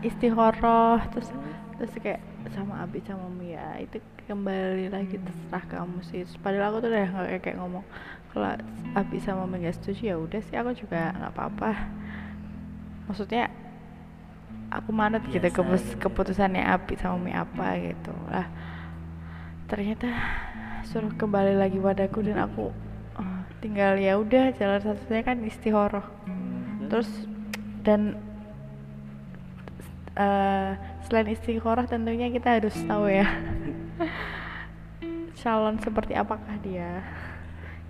istihoroh 0.00 0.98
terus 1.12 1.28
terus 1.76 1.92
kayak 2.00 2.20
sama 2.56 2.82
Abi 2.82 3.04
sama 3.04 3.28
Mia 3.28 3.76
itu 3.78 4.00
kembali 4.26 4.90
lagi 4.90 5.16
terserah 5.16 5.64
kamu 5.70 6.00
sih. 6.04 6.26
Terus 6.26 6.40
padahal 6.40 6.74
aku 6.74 6.76
tuh 6.84 6.90
udah 6.92 7.08
nggak 7.08 7.40
kayak 7.44 7.58
ngomong 7.60 7.84
kalau 8.34 8.58
Abi 8.96 9.18
sama 9.22 9.46
Mia 9.46 9.72
setuju 9.72 10.12
ya 10.12 10.16
udah 10.18 10.40
sih 10.44 10.56
aku 10.58 10.74
juga 10.74 11.14
nggak 11.14 11.32
apa-apa. 11.32 11.70
Maksudnya 13.08 13.48
aku 14.70 14.90
manut 14.94 15.22
gitu 15.28 15.42
Biasa 15.42 15.50
gitu 15.50 15.62
ya. 15.66 15.98
keputusannya 15.98 16.62
Abi 16.62 16.94
sama 16.96 17.18
Mia 17.18 17.42
apa 17.42 17.76
gitu. 17.82 18.14
Lah 18.30 18.46
ternyata 19.66 20.10
suruh 20.86 21.14
kembali 21.14 21.54
lagi 21.54 21.78
padaku 21.78 22.26
dan 22.26 22.42
aku 22.42 22.74
eh, 23.18 23.40
tinggal 23.62 23.98
ya 23.98 24.18
udah 24.18 24.54
jalan 24.54 24.80
satunya 24.80 25.22
kan 25.26 25.42
istihoroh. 25.42 26.06
Terus 26.90 27.10
dan 27.82 28.18
eh, 30.14 30.72
selain 31.06 31.28
istikharah 31.32 31.90
tentunya 31.90 32.30
kita 32.30 32.60
harus 32.60 32.76
tahu 32.86 33.10
ya 33.10 33.26
calon 35.40 35.80
seperti 35.82 36.14
apakah 36.14 36.54
dia 36.62 37.02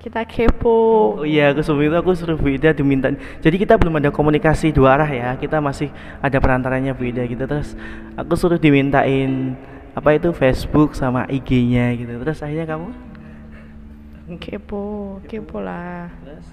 kita 0.00 0.24
kepo 0.24 0.76
Oh 1.20 1.28
iya, 1.28 1.52
aku 1.52 1.60
sebelum 1.60 1.92
itu 1.92 1.96
aku 2.00 2.10
suruh 2.16 2.36
Bu 2.40 2.48
Ida 2.48 2.72
diminta. 2.72 3.12
Jadi 3.44 3.56
kita 3.60 3.76
belum 3.76 4.00
ada 4.00 4.08
komunikasi 4.08 4.72
dua 4.72 4.96
arah 4.96 5.10
ya. 5.10 5.36
Kita 5.36 5.60
masih 5.60 5.92
ada 6.24 6.40
perantaranya 6.40 6.96
Bu 6.96 7.04
Ida 7.04 7.28
gitu. 7.28 7.44
Terus 7.44 7.76
aku 8.16 8.32
suruh 8.34 8.56
dimintain 8.56 9.54
apa 9.92 10.16
itu 10.16 10.32
Facebook 10.32 10.96
sama 10.96 11.28
IG-nya 11.28 11.92
gitu. 12.00 12.16
Terus 12.24 12.40
akhirnya 12.40 12.66
kamu? 12.66 12.88
kepo 14.38 15.18
kepo 15.26 15.58
lah 15.58 16.06
Terus 16.22 16.46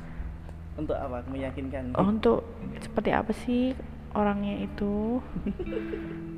untuk 0.78 0.98
apa? 0.98 1.22
Meyakinkan. 1.30 1.94
Oh, 1.94 2.10
untuk 2.10 2.42
seperti 2.82 3.10
apa 3.14 3.32
sih 3.34 3.74
orangnya 4.14 4.66
itu 4.66 5.22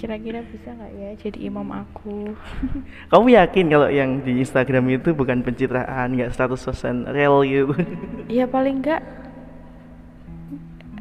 kira-kira 0.00 0.40
bisa 0.48 0.72
nggak 0.72 0.92
ya 0.96 1.10
jadi 1.20 1.38
imam 1.52 1.68
aku? 1.68 2.32
Kamu 3.12 3.28
yakin 3.36 3.64
kalau 3.68 3.88
yang 3.92 4.24
di 4.24 4.40
Instagram 4.40 4.88
itu 4.88 5.12
bukan 5.12 5.44
pencitraan, 5.44 6.16
nggak 6.16 6.32
100% 6.32 7.12
real 7.12 7.44
gitu? 7.44 7.76
ya 8.40 8.48
paling 8.48 8.80
nggak 8.80 9.04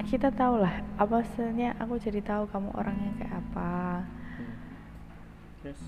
kita 0.09 0.33
tahu 0.33 0.65
lah 0.65 0.81
apa 0.97 1.21
sebenarnya 1.31 1.77
aku 1.77 2.01
jadi 2.01 2.19
tahu 2.25 2.43
kamu 2.51 2.69
orangnya 2.75 3.11
kayak 3.21 3.39
apa. 3.39 4.03
Terus 5.63 5.79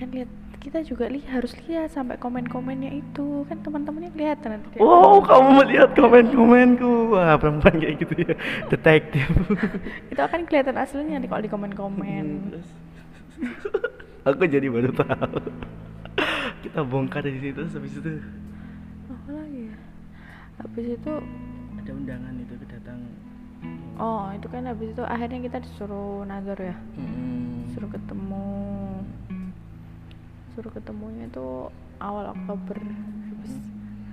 kan 0.00 0.08
lihat 0.10 0.30
kita 0.62 0.78
juga 0.86 1.10
lihat 1.10 1.42
harus 1.42 1.52
lihat 1.60 1.90
sampai 1.90 2.14
komen-komennya 2.16 2.94
itu 2.94 3.42
kan 3.44 3.58
teman-temannya 3.60 4.14
kelihatan 4.14 4.48
nanti 4.56 4.78
Wow, 4.78 5.18
kamu 5.20 5.48
melihat 5.58 5.90
komen-komenku. 5.92 7.10
Wah, 7.10 7.34
perempuan 7.34 7.82
kayak 7.82 7.98
gitu 7.98 8.14
ya. 8.22 8.34
Detektif. 8.72 9.26
itu 10.06 10.20
akan 10.22 10.46
kelihatan 10.46 10.78
aslinya 10.78 11.18
nanti 11.18 11.26
kalau 11.26 11.42
di 11.42 11.50
komen-komen 11.50 12.24
Terus 12.48 12.68
aku 14.30 14.46
jadi 14.46 14.70
baru 14.70 14.94
tahu. 14.94 15.38
Kita 16.62 16.86
bongkar 16.86 17.26
di 17.26 17.42
situ 17.42 17.58
habis 17.66 17.98
itu 17.98 18.12
apa 19.10 19.28
lagi 19.34 19.66
ya 19.66 19.76
habis 20.58 20.86
itu 20.94 21.12
ada 21.74 21.90
undangan 21.90 22.34
itu 22.38 22.54
kedatang. 22.56 23.00
oh 23.98 24.30
itu 24.30 24.46
kan 24.46 24.62
habis 24.64 24.88
itu 24.90 25.02
akhirnya 25.02 25.40
kita 25.42 25.58
disuruh 25.58 26.22
nazar 26.22 26.54
ya 26.56 26.76
Hmm. 26.94 27.66
suruh 27.70 27.90
ketemu 27.90 28.46
suruh 30.52 30.70
ketemunya 30.70 31.24
itu 31.26 31.46
awal 31.98 32.30
Oktober 32.30 32.76
habis 32.76 33.52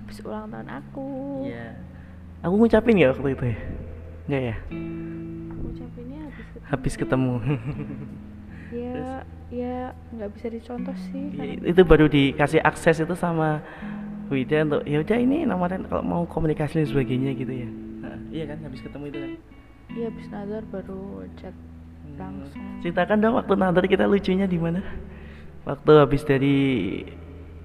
habis 0.00 0.18
ulang 0.22 0.48
tahun 0.48 0.68
aku 0.72 1.06
Iya. 1.46 1.68
Aku 2.40 2.56
ngucapin 2.56 2.96
ya 2.96 3.12
waktu 3.12 3.28
itu 3.30 3.44
ya? 3.46 3.58
Enggak 4.24 4.42
ya? 4.42 4.56
aku 5.50 5.64
ucapinnya 5.68 6.18
habis 6.24 6.46
ketemu 6.46 6.64
Habis 6.66 6.94
ketemu. 6.96 7.32
ya 8.72 9.02
ya 9.50 9.76
nggak 10.14 10.30
bisa 10.32 10.46
dicontoh 10.48 10.94
sih 11.04 11.34
karena- 11.34 11.58
itu 11.66 11.82
baru 11.82 12.06
dikasih 12.06 12.62
akses 12.62 13.02
itu 13.02 13.14
sama 13.14 13.60
Wida 14.30 14.62
untuk 14.62 14.86
ya 14.86 15.02
udah 15.02 15.18
ini 15.18 15.42
nomornya 15.42 15.82
kalau 15.84 16.00
mau 16.00 16.22
komunikasi 16.22 16.80
dan 16.80 16.86
sebagainya 16.86 17.34
gitu 17.34 17.50
ya. 17.50 17.68
Nah, 18.00 18.14
iya 18.30 18.44
kan 18.46 18.62
habis 18.62 18.78
ketemu 18.78 19.04
itu 19.10 19.18
kan. 19.18 19.30
iya 19.90 20.04
habis 20.06 20.26
nazar 20.30 20.62
baru 20.64 21.02
chat 21.34 21.50
langsung 22.14 22.62
Ceritakan 22.78 23.18
dong 23.18 23.34
waktu 23.34 23.52
nanti 23.52 23.90
kita 23.90 24.06
lucunya 24.06 24.46
di 24.46 24.54
mana? 24.54 24.78
Waktu 25.68 25.92
habis 26.00 26.22
dari 26.24 26.56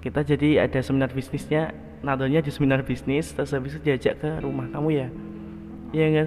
kita 0.04 0.22
jadi 0.22 0.68
ada 0.68 0.80
seminar 0.84 1.10
bisnisnya, 1.10 1.74
nadanya 2.06 2.44
di 2.44 2.52
seminar 2.52 2.86
bisnis, 2.86 3.32
terus 3.34 3.56
habis 3.56 3.76
itu 3.76 3.82
diajak 3.88 4.22
ke 4.22 4.30
rumah 4.44 4.70
kamu 4.70 4.90
ya? 4.94 5.08
Iya 5.96 6.06
enggak 6.12 6.26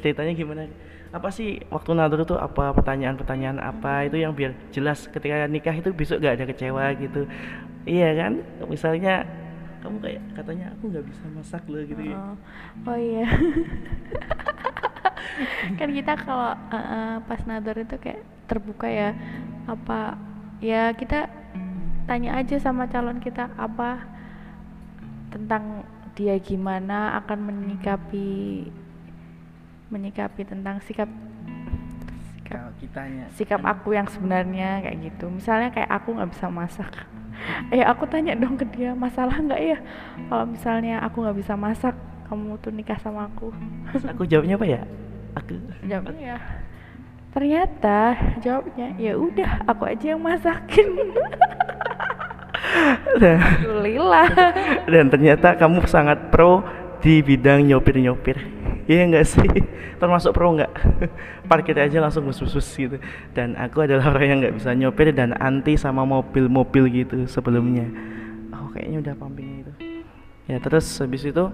ceritanya 0.00 0.32
gimana? 0.32 0.62
Apa 1.10 1.28
sih 1.28 1.60
waktu 1.68 1.90
nador 1.92 2.24
itu 2.24 2.34
apa 2.38 2.72
pertanyaan-pertanyaan 2.72 3.58
apa 3.60 4.06
itu 4.06 4.16
yang 4.22 4.32
biar 4.32 4.54
jelas 4.70 5.10
ketika 5.10 5.44
nikah 5.50 5.74
itu 5.74 5.90
besok 5.92 6.22
gak 6.22 6.40
ada 6.40 6.46
kecewa 6.48 6.84
gitu. 6.96 7.26
Iya 7.84 8.08
kan? 8.16 8.32
Misalnya 8.70 9.26
kamu 9.80 9.96
kayak 10.04 10.22
katanya 10.36 10.66
aku 10.76 10.84
nggak 10.92 11.06
bisa 11.08 11.24
masak 11.32 11.62
loh 11.64 11.80
gitu 11.80 12.02
ya. 12.04 12.16
oh, 12.20 12.36
oh 12.84 12.98
iya 13.00 13.26
kan 15.80 15.88
kita 15.88 16.12
kalau 16.20 16.52
uh, 16.52 17.16
pas 17.24 17.40
nador 17.48 17.80
itu 17.80 17.96
kayak 17.96 18.20
terbuka 18.44 18.84
ya 18.92 19.16
apa 19.64 20.20
ya 20.60 20.92
kita 20.92 21.26
tanya 22.04 22.36
aja 22.36 22.60
sama 22.60 22.84
calon 22.86 23.16
kita 23.18 23.48
apa 23.56 24.04
tentang 25.32 25.88
dia 26.12 26.36
gimana 26.36 27.16
akan 27.24 27.48
menyikapi 27.48 28.68
menyikapi 29.88 30.42
tentang 30.44 30.84
sikap 30.84 31.08
sikap 32.36 32.70
kitanya 32.76 33.24
sikap 33.32 33.62
aku 33.64 33.96
yang 33.96 34.06
sebenarnya 34.06 34.84
kayak 34.84 34.98
gitu. 35.00 35.32
Misalnya 35.32 35.72
kayak 35.72 35.90
aku 35.90 36.14
nggak 36.16 36.30
bisa 36.30 36.46
masak. 36.52 36.92
Eh 37.72 37.80
aku 37.80 38.04
tanya 38.04 38.36
dong 38.36 38.60
ke 38.60 38.68
dia 38.68 38.92
masalah 38.92 39.40
nggak 39.40 39.62
ya? 39.64 39.78
Kalau 40.28 40.44
misalnya 40.44 41.00
aku 41.00 41.24
nggak 41.24 41.38
bisa 41.40 41.56
masak 41.56 41.96
kamu 42.28 42.60
tuh 42.60 42.68
nikah 42.68 43.00
sama 43.00 43.32
aku. 43.32 43.48
Terus 43.96 44.04
aku 44.04 44.28
jawabnya 44.28 44.60
apa 44.60 44.66
ya? 44.68 44.82
Aku. 45.40 45.56
Jawabnya 45.88 46.36
ya 46.36 46.59
ternyata 47.30 48.18
jawabnya 48.42 48.94
ya 48.98 49.14
udah 49.14 49.64
aku 49.70 49.86
aja 49.86 50.14
yang 50.14 50.22
masakin. 50.22 50.88
Alhamdulillah. 53.20 54.28
Dan 54.86 55.10
ternyata 55.10 55.54
kamu 55.58 55.86
sangat 55.86 56.30
pro 56.30 56.62
di 57.00 57.24
bidang 57.24 57.66
nyopir-nyopir. 57.66 58.36
Iya 58.86 59.02
enggak 59.06 59.26
sih? 59.26 59.48
Termasuk 59.98 60.32
pro 60.32 60.56
enggak 60.56 60.72
parkir 61.50 61.76
aja 61.78 62.00
langsung 62.02 62.26
mus-mus 62.26 62.66
gitu. 62.74 62.96
Dan 63.34 63.54
aku 63.56 63.84
adalah 63.84 64.10
orang 64.10 64.26
yang 64.26 64.38
nggak 64.42 64.56
bisa 64.60 64.70
nyopir 64.74 65.12
dan 65.14 65.34
anti 65.38 65.74
sama 65.74 66.06
mobil-mobil 66.06 66.90
gitu 66.90 67.26
sebelumnya. 67.26 67.86
Oh 68.54 68.70
kayaknya 68.74 68.98
udah 69.10 69.14
pumping 69.18 69.66
itu. 69.66 69.72
Ya 70.50 70.58
terus 70.58 70.86
habis 70.98 71.22
itu 71.22 71.50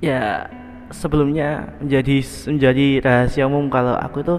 ya 0.00 0.48
sebelumnya 0.90 1.74
menjadi 1.78 2.22
menjadi 2.50 2.86
rahasia 3.02 3.46
umum 3.46 3.70
kalau 3.70 3.94
aku 3.94 4.22
tuh 4.22 4.38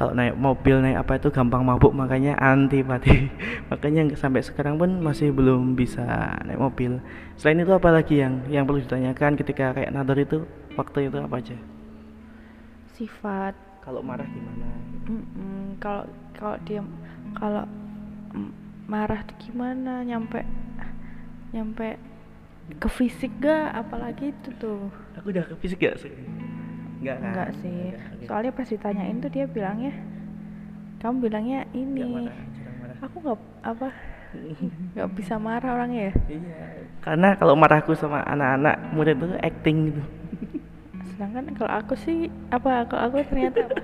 kalau 0.00 0.16
naik 0.16 0.32
mobil 0.32 0.80
naik 0.80 0.96
apa 1.04 1.20
itu 1.20 1.28
gampang 1.28 1.60
mabuk 1.60 1.92
makanya 1.92 2.32
antipati 2.40 3.28
makanya 3.70 4.08
sampai 4.16 4.40
sekarang 4.40 4.80
pun 4.80 4.96
masih 5.04 5.28
belum 5.28 5.76
bisa 5.76 6.40
naik 6.48 6.56
mobil. 6.56 7.04
Selain 7.36 7.60
itu 7.60 7.68
apa 7.68 7.92
lagi 7.92 8.16
yang 8.16 8.40
yang 8.48 8.64
perlu 8.64 8.80
ditanyakan 8.80 9.36
ketika 9.36 9.76
kayak 9.76 9.92
nador 9.92 10.16
itu 10.16 10.48
waktu 10.80 11.12
itu 11.12 11.20
apa 11.20 11.36
aja? 11.36 11.56
Sifat. 12.96 13.52
Kalau 13.84 14.00
marah 14.00 14.24
gimana? 14.24 14.68
Kalau 15.84 16.04
kalau 16.32 16.56
dia 16.64 16.80
kalau 17.36 17.68
marah 18.88 19.20
tuh 19.28 19.36
gimana? 19.36 20.00
Nyampe 20.00 20.48
nyampe 21.52 22.00
ke 22.78 22.88
fisik 22.92 23.32
gak 23.42 23.74
apalagi 23.74 24.30
itu 24.30 24.48
tuh 24.60 24.92
aku 25.18 25.32
udah 25.34 25.44
ke 25.48 25.54
fisik 25.58 25.82
gak 25.82 25.98
sih 25.98 26.12
Enggak 27.00 27.16
kan? 27.16 27.32
Enggak 27.32 27.50
sih. 27.64 27.80
Enggak, 27.96 28.28
Soalnya 28.28 28.52
pas 28.52 28.68
ditanyain 28.68 29.16
tuh 29.24 29.30
dia 29.32 29.44
bilangnya 29.48 29.92
kamu 31.00 31.16
bilangnya 31.24 31.60
ini. 31.72 32.28
Marah, 32.28 32.36
marah. 32.76 32.96
Aku 33.08 33.16
nggak 33.24 33.38
apa 33.64 33.88
nggak 34.94 35.10
bisa 35.16 35.34
marah 35.40 35.70
orangnya 35.74 36.12
ya. 36.12 36.14
Iya. 36.28 36.64
Karena 37.00 37.28
kalau 37.40 37.56
marahku 37.56 37.96
sama 37.96 38.20
anak-anak 38.28 38.76
murid 38.92 39.16
itu 39.16 39.36
acting 39.40 39.76
gitu. 39.90 40.02
Sedangkan 41.16 41.56
kalau 41.56 41.72
aku 41.72 41.96
sih 41.96 42.28
apa 42.52 42.84
kalau 42.84 43.10
aku 43.10 43.24
ternyata 43.26 43.64
apa? 43.64 43.80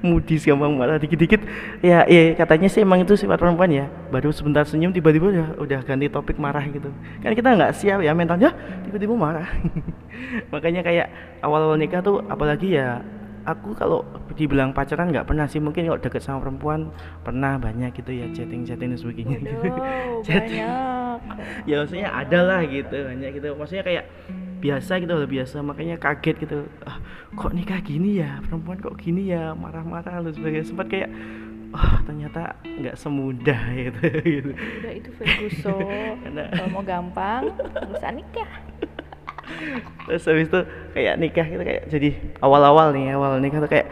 Mudi 0.00 0.38
gampang 0.38 0.74
marah 0.78 0.98
dikit-dikit. 1.00 1.40
Ya 1.82 2.06
ya 2.06 2.34
katanya 2.38 2.68
sih 2.70 2.82
emang 2.82 3.02
itu 3.02 3.14
sifat 3.18 3.38
perempuan 3.38 3.70
ya. 3.70 3.86
Baru 4.10 4.30
sebentar 4.30 4.62
senyum 4.64 4.94
tiba-tiba 4.94 5.30
udah 5.30 5.48
udah 5.58 5.80
ganti 5.82 6.06
topik 6.10 6.38
marah 6.38 6.62
gitu. 6.70 6.90
Kan 7.22 7.34
kita 7.34 7.48
nggak 7.54 7.72
siap 7.74 7.98
ya 8.02 8.14
mentalnya 8.14 8.54
tiba-tiba 8.86 9.14
marah. 9.14 9.48
Makanya 10.52 10.82
kayak 10.86 11.40
awal-awal 11.42 11.78
nikah 11.78 12.02
tuh 12.02 12.22
apalagi 12.26 12.78
ya 12.78 13.02
aku 13.48 13.72
kalau 13.72 14.04
dibilang 14.36 14.70
pacaran 14.76 15.10
nggak 15.10 15.26
pernah 15.26 15.50
sih. 15.50 15.58
Mungkin 15.58 15.88
kalau 15.88 16.00
deket 16.00 16.22
sama 16.22 16.42
perempuan 16.44 16.92
pernah 17.26 17.58
banyak 17.58 17.90
gitu 17.98 18.10
ya 18.14 18.26
chatting 18.30 18.62
chatting 18.62 18.94
dan 18.94 18.98
sebagainya. 18.98 19.38
Waduh, 19.42 20.22
banyak. 20.26 21.18
Ya 21.66 21.74
maksudnya 21.82 22.08
ada 22.14 22.38
lah 22.46 22.60
gitu 22.66 22.94
banyak 22.94 23.30
gitu. 23.40 23.48
Maksudnya 23.58 23.84
kayak 23.84 24.04
biasa 24.58 24.98
gitu 24.98 25.12
loh 25.14 25.28
biasa. 25.30 25.62
Makanya 25.62 25.96
kaget 25.96 26.36
gitu. 26.42 26.58
Ah, 26.82 26.98
kok 27.34 27.54
nikah 27.54 27.80
gini 27.80 28.20
ya? 28.20 28.42
Perempuan 28.44 28.78
kok 28.82 28.98
gini 28.98 29.30
ya? 29.30 29.54
Marah-marah 29.54 30.20
lalu 30.20 30.34
sebagainya. 30.34 30.66
Sempat 30.66 30.86
kayak 30.90 31.10
oh, 31.72 31.94
ternyata 32.04 32.56
nggak 32.64 32.96
semudah 32.96 33.60
gitu 33.88 34.02
gitu. 34.24 34.50
Udah 34.54 34.92
itu 34.92 35.10
Ferguson. 35.16 36.14
Karena... 36.24 36.44
kalau 36.52 36.70
mau 36.72 36.84
gampang 36.84 37.42
bisa 37.92 38.08
nikah. 38.12 38.50
Terus 40.04 40.22
habis 40.28 40.46
itu 40.48 40.60
kayak 40.92 41.14
nikah 41.16 41.46
gitu 41.48 41.62
kayak 41.64 41.82
jadi 41.88 42.10
awal-awal 42.44 42.92
nih 42.92 43.16
awal 43.16 43.40
nikah 43.40 43.64
tuh 43.64 43.70
kayak 43.72 43.88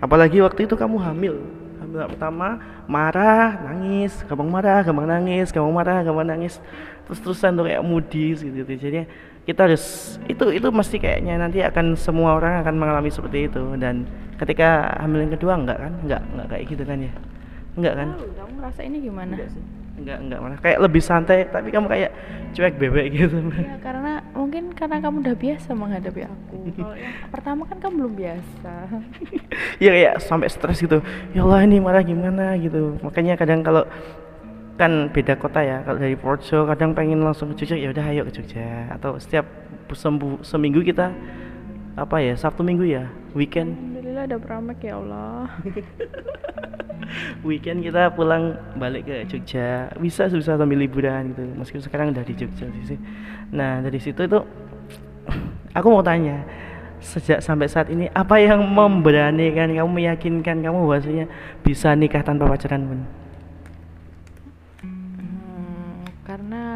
apalagi 0.00 0.40
waktu 0.40 0.64
itu 0.64 0.74
kamu 0.76 0.96
hamil. 1.00 1.36
Hamil 1.84 2.08
pertama 2.08 2.60
marah 2.88 3.60
nangis. 3.60 4.24
Gampang 4.24 4.48
marah 4.48 4.80
gampang 4.84 5.08
nangis 5.08 5.52
gampang 5.52 5.74
marah 5.74 6.00
gampang 6.00 6.28
nangis. 6.28 6.60
Terus 7.06 7.22
terusan 7.22 7.54
tuh 7.54 7.70
kayak 7.70 7.86
moody 7.86 8.34
gitu, 8.34 8.50
gitu. 8.50 8.72
jadi 8.82 9.06
kita 9.46 9.70
harus 9.70 10.18
itu 10.26 10.50
itu 10.50 10.68
mesti 10.74 10.98
kayaknya 10.98 11.38
nanti 11.38 11.62
akan 11.62 11.94
semua 11.94 12.34
orang 12.34 12.66
akan 12.66 12.74
mengalami 12.74 13.14
seperti 13.14 13.46
itu. 13.46 13.62
Dan 13.78 14.04
ketika 14.42 14.98
hamil 14.98 15.22
yang 15.22 15.32
kedua 15.38 15.54
enggak 15.54 15.78
kan? 15.78 15.92
Enggak 16.02 16.22
enggak 16.34 16.46
kayak 16.50 16.64
gitu 16.66 16.82
kan 16.82 16.98
ya? 16.98 17.12
Enggak 17.78 17.94
kan? 17.94 18.08
Oh, 18.18 18.26
kamu 18.34 18.52
ngerasa 18.58 18.80
ini 18.82 18.96
gimana? 19.06 19.32
Enggak 19.38 19.50
sih. 19.54 19.62
Enggak 19.96 20.18
enggak 20.20 20.38
malah. 20.42 20.58
Kayak 20.60 20.78
lebih 20.82 21.02
santai 21.02 21.38
tapi 21.46 21.68
kamu 21.70 21.86
kayak 21.88 22.10
cuek 22.58 22.74
bebek 22.74 23.06
gitu. 23.14 23.38
Ya 23.54 23.76
karena 23.78 24.12
mungkin 24.34 24.74
karena 24.74 24.98
kamu 24.98 25.16
udah 25.22 25.36
biasa 25.38 25.68
menghadapi 25.72 26.22
aku. 26.26 26.56
Kalau 26.82 26.96
yang 26.98 27.14
pertama 27.30 27.62
kan 27.70 27.78
kamu 27.78 27.94
belum 28.02 28.14
biasa. 28.18 28.72
Ya 29.78 29.90
kayak 29.94 30.14
sampai 30.26 30.50
stres 30.50 30.82
gitu. 30.82 30.98
Ya 31.32 31.46
Allah 31.46 31.62
ini 31.62 31.78
marah 31.78 32.02
gimana 32.02 32.58
gitu. 32.58 32.98
Makanya 33.00 33.38
kadang 33.38 33.62
kalau 33.62 33.86
kan 34.76 35.12
beda 35.12 35.36
kota 35.40 35.60
ya. 35.64 35.82
Kalau 35.82 35.98
dari 35.98 36.16
Porto 36.16 36.68
kadang 36.68 36.92
pengen 36.92 37.24
langsung 37.24 37.52
ke 37.52 37.64
Jogja 37.64 37.76
ya 37.76 37.88
udah 37.92 38.04
ayo 38.12 38.22
ke 38.28 38.32
Jogja. 38.40 38.92
Atau 38.92 39.16
setiap 39.20 39.48
sembuh 39.90 40.44
seminggu 40.44 40.84
kita 40.84 41.12
apa 41.96 42.20
ya 42.20 42.36
Sabtu 42.36 42.60
Minggu 42.60 42.84
ya 42.84 43.08
weekend. 43.32 43.72
Alhamdulillah 43.72 44.24
ada 44.28 44.36
pramek 44.38 44.78
ya 44.84 45.00
Allah. 45.00 45.48
Weekend 47.46 47.84
kita 47.86 48.10
pulang 48.16 48.56
balik 48.80 49.06
ke 49.06 49.28
Jogja. 49.28 49.92
Bisa 50.00 50.26
susah 50.26 50.58
sambil 50.58 50.80
liburan 50.80 51.30
gitu. 51.32 51.44
Meskipun 51.54 51.84
sekarang 51.84 52.06
udah 52.10 52.24
di 52.24 52.34
Jogja 52.34 52.66
sih 52.84 52.98
nah 53.54 53.78
dari 53.82 53.98
situ 54.02 54.26
itu 54.26 54.38
aku 55.78 55.86
mau 55.90 56.02
tanya 56.02 56.42
sejak 56.98 57.44
sampai 57.44 57.68
saat 57.70 57.92
ini 57.92 58.10
apa 58.10 58.40
yang 58.40 58.64
memberanikan 58.64 59.70
kamu 59.70 59.90
meyakinkan 59.90 60.64
kamu 60.64 60.78
bahwasanya 60.88 61.26
bisa 61.62 61.92
nikah 61.94 62.24
tanpa 62.24 62.48
pacaran 62.48 62.82
pun 62.88 63.00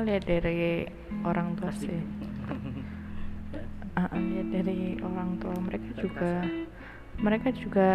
lihat 0.04 0.24
dari 0.26 0.86
orang 1.22 1.56
tua 1.56 1.72
sih. 1.74 2.00
Uh, 3.98 4.08
lihat 4.16 4.48
dari 4.54 4.96
orang 5.02 5.36
tua 5.42 5.56
mereka 5.60 5.90
juga. 5.98 6.32
mereka 7.20 7.52
juga 7.52 7.92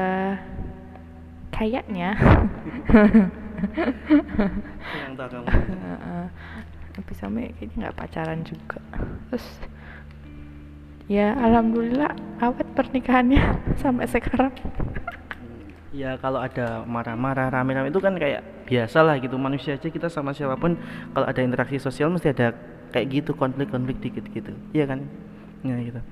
kayaknya. 1.49 2.13
Tapi 6.95 7.11
sampai 7.17 7.51
kayaknya 7.57 7.89
nggak 7.89 7.97
pacaran 7.97 8.45
juga. 8.45 8.79
Terus 9.33 9.47
ya 11.05 11.37
alhamdulillah 11.37 12.13
awet 12.41 12.65
pernikahannya 12.73 13.41
sampai 13.81 14.05
sekarang 14.09 14.53
ya 15.95 16.19
kalau 16.19 16.43
ada 16.43 16.84
marah-marah 16.84 17.47
rame-rame 17.47 17.88
itu 17.88 18.03
kan 18.03 18.19
kayak 18.19 18.67
biasa 18.67 18.99
lah 18.99 19.15
gitu. 19.23 19.39
Manusia 19.39 19.79
aja 19.79 19.88
kita 19.88 20.12
sama 20.12 20.36
siapa 20.36 20.60
pun 20.60 20.75
kalau 21.15 21.25
ada 21.25 21.39
interaksi 21.39 21.79
sosial 21.79 22.12
mesti 22.12 22.36
ada 22.36 22.51
kayak 22.91 23.23
gitu 23.23 23.31
konflik-konflik 23.36 24.03
dikit 24.03 24.27
gitu 24.36 24.51
iya 24.75 24.84
kan? 24.84 25.08
Ya 25.63 25.79
gitu. 25.79 26.03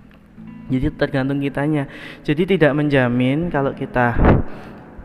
Jadi 0.71 0.87
tergantung 0.95 1.43
kitanya. 1.43 1.91
Jadi 2.23 2.55
tidak 2.55 2.71
menjamin 2.71 3.51
kalau 3.51 3.75
kita 3.75 4.15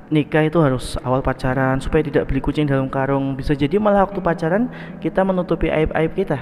nikah 0.09 0.47
itu 0.47 0.57
harus 0.62 0.97
awal 1.05 1.21
pacaran 1.21 1.83
supaya 1.83 2.01
tidak 2.07 2.31
beli 2.31 2.38
kucing 2.38 2.71
dalam 2.71 2.87
karung. 2.87 3.35
Bisa 3.35 3.59
jadi 3.59 3.77
malah 3.83 4.07
waktu 4.07 4.23
pacaran 4.23 4.71
kita 5.03 5.27
menutupi 5.27 5.69
aib-aib 5.69 6.14
kita. 6.14 6.38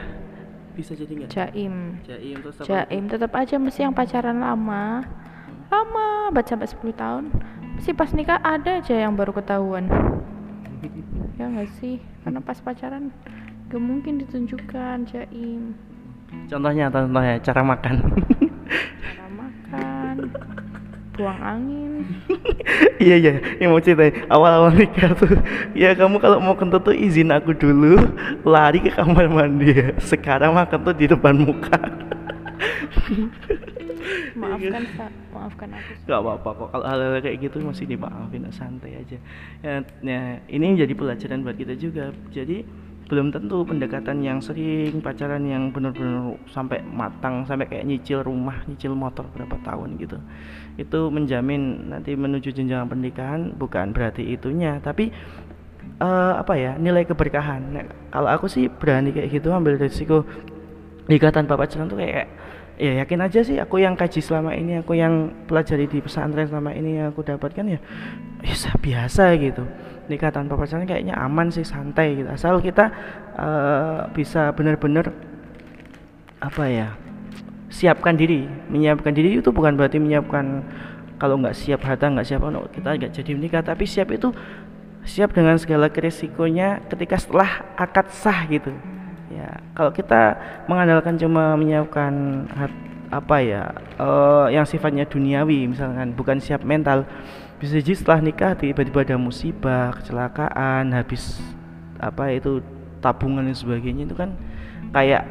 Bisa 0.76 0.92
jadi 0.92 1.24
nggak? 1.24 1.30
Jaim. 1.32 1.74
Jaim, 2.04 2.38
jaim 2.68 3.04
tetap 3.08 3.32
aja 3.32 3.56
mesti 3.56 3.88
yang 3.88 3.96
pacaran 3.96 4.36
lama. 4.36 5.02
Lama 5.66 6.30
baca 6.30 6.46
sampai 6.46 6.68
10 6.68 6.94
tahun 6.94 7.24
si 7.80 7.90
pas 7.92 8.10
nikah 8.12 8.40
ada 8.40 8.80
aja 8.80 8.94
yang 8.94 9.16
baru 9.16 9.36
ketahuan. 9.36 9.88
Ya 11.36 11.50
nggak 11.50 11.70
sih? 11.80 12.00
Karena 12.24 12.40
pas 12.40 12.58
pacaran 12.60 13.12
gak 13.66 13.82
mungkin 13.82 14.22
ditunjukkan 14.22 15.10
jaim. 15.10 15.74
Contohnya 16.46 16.88
contohnya 16.88 17.38
cara 17.42 17.62
makan. 17.62 17.94
Cara 19.02 19.26
makan 19.30 20.16
buang 21.16 21.40
angin. 21.40 21.92
Iya 22.96 23.16
iya 23.20 23.32
yang 23.60 23.76
mau 23.76 23.80
ceritain. 23.80 24.24
Awal-awal 24.32 24.72
nikah 24.72 25.12
tuh 25.16 25.36
ya 25.76 25.92
kamu 25.92 26.16
kalau 26.16 26.40
mau 26.40 26.56
kentut 26.56 26.80
tuh 26.80 26.96
izin 26.96 27.28
aku 27.28 27.52
dulu 27.52 28.00
lari 28.44 28.80
ke 28.80 28.92
kamar 28.92 29.28
mandi. 29.28 29.92
Sekarang 30.00 30.56
makan 30.56 30.80
tuh 30.80 30.96
di 30.96 31.04
depan 31.04 31.36
muka 31.36 31.76
maafkan 34.46 34.84
sa 34.94 35.06
maafkan 35.34 35.68
aku 35.74 35.90
nggak 36.06 36.20
apa-apa 36.22 36.48
kok. 36.54 36.68
Kalau 36.70 36.86
hal-hal 36.86 37.18
kayak 37.18 37.38
gitu 37.42 37.56
masih 37.62 37.84
dimaafin 37.90 38.46
santai 38.54 38.92
aja. 39.02 39.18
Ya, 39.64 39.72
ya 40.04 40.20
ini 40.46 40.78
jadi 40.78 40.94
pelajaran 40.94 41.42
buat 41.42 41.58
kita 41.58 41.74
juga. 41.74 42.14
Jadi 42.30 42.62
belum 43.06 43.30
tentu 43.30 43.62
pendekatan 43.62 44.18
yang 44.18 44.42
sering 44.42 44.98
pacaran 44.98 45.46
yang 45.46 45.70
benar-benar 45.70 46.34
sampai 46.50 46.82
matang 46.82 47.46
sampai 47.46 47.70
kayak 47.70 47.86
nyicil 47.86 48.26
rumah 48.26 48.66
nyicil 48.66 48.98
motor 48.98 49.22
berapa 49.30 49.54
tahun 49.62 49.94
gitu 49.94 50.18
itu 50.76 51.00
menjamin 51.08 51.94
nanti 51.94 52.18
menuju 52.18 52.52
jenjang 52.52 52.90
pernikahan 52.90 53.56
bukan 53.56 53.96
berarti 53.96 54.26
itunya. 54.26 54.78
Tapi 54.84 55.08
uh, 56.00 56.34
apa 56.40 56.54
ya 56.56 56.76
nilai 56.76 57.08
keberkahan. 57.08 57.62
Nah, 57.72 57.84
kalau 58.12 58.28
aku 58.28 58.46
sih 58.46 58.68
berani 58.68 59.12
kayak 59.12 59.32
gitu 59.32 59.48
ambil 59.52 59.80
resiko 59.80 60.28
nikah 61.08 61.32
tanpa 61.32 61.56
pacaran 61.56 61.88
tuh 61.88 61.96
kayak 61.96 62.28
ya 62.76 62.92
yakin 63.04 63.24
aja 63.24 63.40
sih 63.40 63.56
aku 63.56 63.80
yang 63.80 63.96
kaji 63.96 64.20
selama 64.20 64.52
ini 64.52 64.84
aku 64.84 64.92
yang 64.92 65.32
pelajari 65.48 65.88
di 65.88 66.04
pesantren 66.04 66.44
selama 66.44 66.76
ini 66.76 67.00
yang 67.00 67.08
aku 67.12 67.24
dapatkan 67.24 67.64
ya 67.64 67.80
bisa 68.40 68.72
biasa 68.76 69.32
gitu. 69.40 69.64
Nikah 70.06 70.30
tanpa 70.30 70.54
pacaran 70.54 70.86
kayaknya 70.86 71.18
aman 71.18 71.50
sih 71.50 71.66
santai 71.66 72.20
gitu. 72.20 72.28
Asal 72.30 72.60
kita 72.62 72.92
uh, 73.34 74.06
bisa 74.12 74.52
benar-benar 74.54 75.10
apa 76.38 76.64
ya 76.68 76.88
siapkan 77.72 78.14
diri 78.14 78.46
menyiapkan 78.70 79.10
diri 79.10 79.40
itu 79.40 79.50
bukan 79.50 79.74
berarti 79.74 79.98
menyiapkan 79.98 80.62
kalau 81.16 81.40
nggak 81.40 81.56
siap 81.56 81.80
harta 81.82 82.12
nggak 82.12 82.28
siap 82.28 82.44
no, 82.44 82.68
kita 82.70 82.94
nggak 82.94 83.12
jadi 83.16 83.30
menikah. 83.34 83.62
Tapi 83.64 83.88
siap 83.88 84.12
itu 84.12 84.30
siap 85.06 85.32
dengan 85.32 85.56
segala 85.56 85.88
resikonya 85.88 86.84
ketika 86.92 87.16
setelah 87.16 87.64
akad 87.78 88.10
sah 88.12 88.44
gitu 88.50 88.74
ya 89.36 89.50
kalau 89.76 89.92
kita 89.92 90.40
mengandalkan 90.64 91.20
cuma 91.20 91.52
menyiapkan 91.60 92.12
apa 93.12 93.36
ya 93.38 93.70
uh, 94.00 94.48
yang 94.48 94.64
sifatnya 94.64 95.04
duniawi 95.06 95.68
misalkan 95.68 96.16
bukan 96.16 96.40
siap 96.40 96.64
mental 96.64 97.04
bisa 97.60 97.78
jadi 97.78 97.92
setelah 97.94 98.20
nikah 98.24 98.52
tiba-tiba 98.56 99.04
ada 99.06 99.16
musibah 99.20 99.94
kecelakaan 100.00 100.90
habis 100.90 101.38
apa 102.00 102.32
itu 102.32 102.60
tabungan 103.00 103.46
dan 103.46 103.56
sebagainya 103.56 104.04
itu 104.08 104.16
kan 104.16 104.34
kayak 104.90 105.24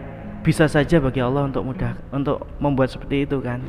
bisa 0.46 0.70
saja 0.70 1.02
bagi 1.02 1.26
Allah 1.26 1.50
untuk 1.50 1.66
mudah 1.66 1.98
untuk 2.14 2.46
membuat 2.62 2.94
seperti 2.94 3.26
itu 3.26 3.42
kan. 3.42 3.66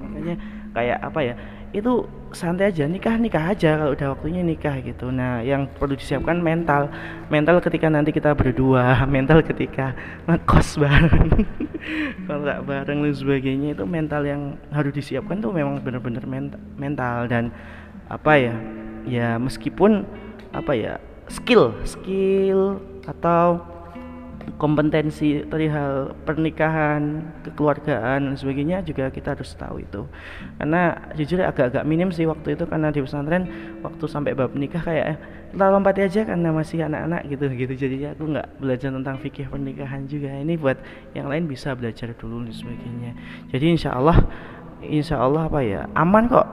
Makanya 0.00 0.36
kayak 0.72 0.98
apa 1.04 1.20
ya 1.20 1.34
itu 1.76 2.08
santai 2.36 2.68
aja 2.68 2.84
nikah 2.84 3.16
nikah 3.16 3.52
aja 3.52 3.80
kalau 3.80 3.92
udah 3.96 4.08
waktunya 4.12 4.44
nikah 4.44 4.76
gitu. 4.84 5.08
Nah 5.08 5.40
yang 5.40 5.68
perlu 5.68 5.96
disiapkan 5.96 6.40
mental. 6.40 6.92
Mental 7.32 7.60
ketika 7.64 7.88
nanti 7.88 8.12
kita 8.12 8.36
berdua 8.36 9.02
mental 9.14 9.40
ketika 9.40 9.96
ngekos 10.28 10.76
bareng. 10.76 11.46
Kontrak 12.28 12.58
bareng 12.68 12.98
dan 13.06 13.14
sebagainya 13.14 13.68
itu 13.72 13.84
mental 13.88 14.22
yang 14.26 14.60
harus 14.74 14.92
disiapkan 14.92 15.40
tuh 15.40 15.54
memang 15.54 15.80
benar-benar 15.80 16.26
mental 16.76 17.24
dan 17.30 17.48
apa 18.08 18.32
ya 18.36 18.56
ya 19.04 19.28
meskipun 19.40 20.04
apa 20.52 20.72
ya 20.72 20.94
skill 21.28 21.76
skill 21.84 22.80
atau 23.04 23.60
kompetensi 24.58 25.44
perihal 25.46 26.14
pernikahan, 26.26 27.22
kekeluargaan 27.46 28.32
dan 28.32 28.34
sebagainya 28.34 28.82
juga 28.86 29.10
kita 29.12 29.38
harus 29.38 29.52
tahu 29.54 29.82
itu. 29.82 30.06
Karena 30.56 31.12
jujur 31.14 31.42
agak-agak 31.44 31.84
minim 31.84 32.10
sih 32.14 32.24
waktu 32.24 32.56
itu 32.56 32.64
karena 32.64 32.88
di 32.90 33.02
pesantren 33.04 33.46
waktu 33.84 34.04
sampai 34.08 34.32
bab 34.32 34.54
nikah 34.56 34.82
kayak 34.82 35.04
eh, 35.14 35.18
kita 35.52 35.64
lompati 35.68 36.00
aja 36.06 36.20
karena 36.26 36.48
masih 36.50 36.86
anak-anak 36.86 37.22
gitu 37.28 37.44
gitu. 37.54 37.72
Jadi 37.86 37.96
aku 38.10 38.24
nggak 38.30 38.48
belajar 38.58 38.90
tentang 38.94 39.16
fikih 39.20 39.46
pernikahan 39.50 40.02
juga. 40.08 40.30
Ini 40.32 40.54
buat 40.56 40.78
yang 41.12 41.28
lain 41.28 41.44
bisa 41.46 41.74
belajar 41.76 42.14
dulu 42.16 42.46
dan 42.46 42.54
sebagainya. 42.54 43.12
Jadi 43.52 43.64
insya 43.74 43.94
Allah 43.94 44.18
insya 44.82 45.18
Allah 45.18 45.50
apa 45.50 45.60
ya 45.62 45.90
aman 45.98 46.30
kok 46.30 46.46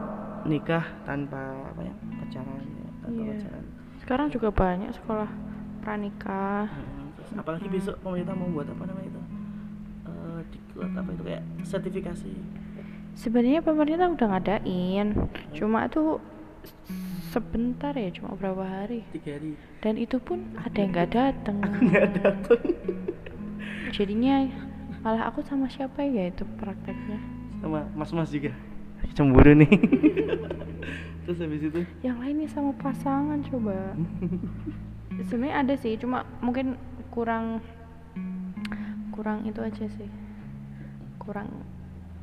nikah 0.49 0.85
tanpa 1.05 1.37
apa 1.73 1.81
ya 1.81 1.93
pacaran 2.21 2.65
ya, 2.65 2.87
tanpa 3.01 3.21
pacaran. 3.33 3.63
Sekarang 4.01 4.27
juga 4.29 4.49
banyak 4.53 4.91
sekolah 4.93 5.29
pranikah. 5.81 6.69
Hmm 6.69 6.94
apalagi 7.33 7.67
besok 7.67 7.97
pemerintah 8.05 8.37
mau 8.37 8.49
buat 8.53 8.69
apa 8.69 8.83
namanya 8.85 9.09
itu? 9.09 9.21
Uh, 10.05 10.39
diklat 10.53 10.93
apa 10.93 11.09
itu 11.09 11.23
kayak 11.25 11.43
sertifikasi. 11.65 12.33
Sebenarnya 13.15 13.65
pemerintah 13.65 14.11
udah 14.11 14.27
ngadain 14.37 15.07
cuma 15.55 15.89
tuh 15.89 16.21
sebentar 17.33 17.95
ya 17.97 18.13
cuma 18.13 18.37
berapa 18.37 18.61
hari. 18.61 19.01
Tiga 19.15 19.39
hari. 19.39 19.57
Dan 19.81 19.97
itu 19.97 20.21
pun 20.21 20.53
ada 20.59 20.77
yang 20.77 20.91
nggak 20.93 21.09
datang 21.13 21.57
nggak 21.61 22.09
datang 22.21 22.61
jadinya 23.95 24.49
malah 24.99 25.31
aku 25.31 25.39
sama 25.45 25.71
siapa 25.71 26.03
ya 26.03 26.27
itu 26.27 26.43
prakteknya? 26.59 27.15
Sama 27.63 27.87
mas-mas 27.95 28.27
juga 28.27 28.51
cemburu 29.13 29.53
nih. 29.53 29.69
Terus 31.25 31.37
habis 31.41 31.61
itu? 31.65 31.81
Yang 32.05 32.17
lainnya 32.21 32.47
sama 32.49 32.71
pasangan 32.77 33.41
coba. 33.49 33.97
Sebenarnya 35.25 35.55
ada 35.65 35.73
sih 35.77 35.97
cuma 35.97 36.21
mungkin 36.41 36.77
kurang 37.09 37.61
kurang 39.13 39.45
itu 39.45 39.61
aja 39.61 39.85
sih. 39.89 40.09
Kurang 41.17 41.49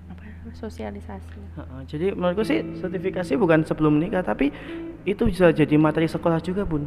apa 0.07 0.23
sosialisasi. 0.55 1.41
Jadi 1.91 2.15
menurutku 2.15 2.47
sih 2.47 2.63
sertifikasi 2.79 3.35
bukan 3.35 3.67
sebelum 3.67 3.99
nikah 3.99 4.23
tapi 4.23 4.55
itu 5.03 5.27
bisa 5.27 5.51
jadi 5.51 5.75
materi 5.75 6.07
sekolah 6.07 6.39
juga 6.39 6.63
bun. 6.63 6.87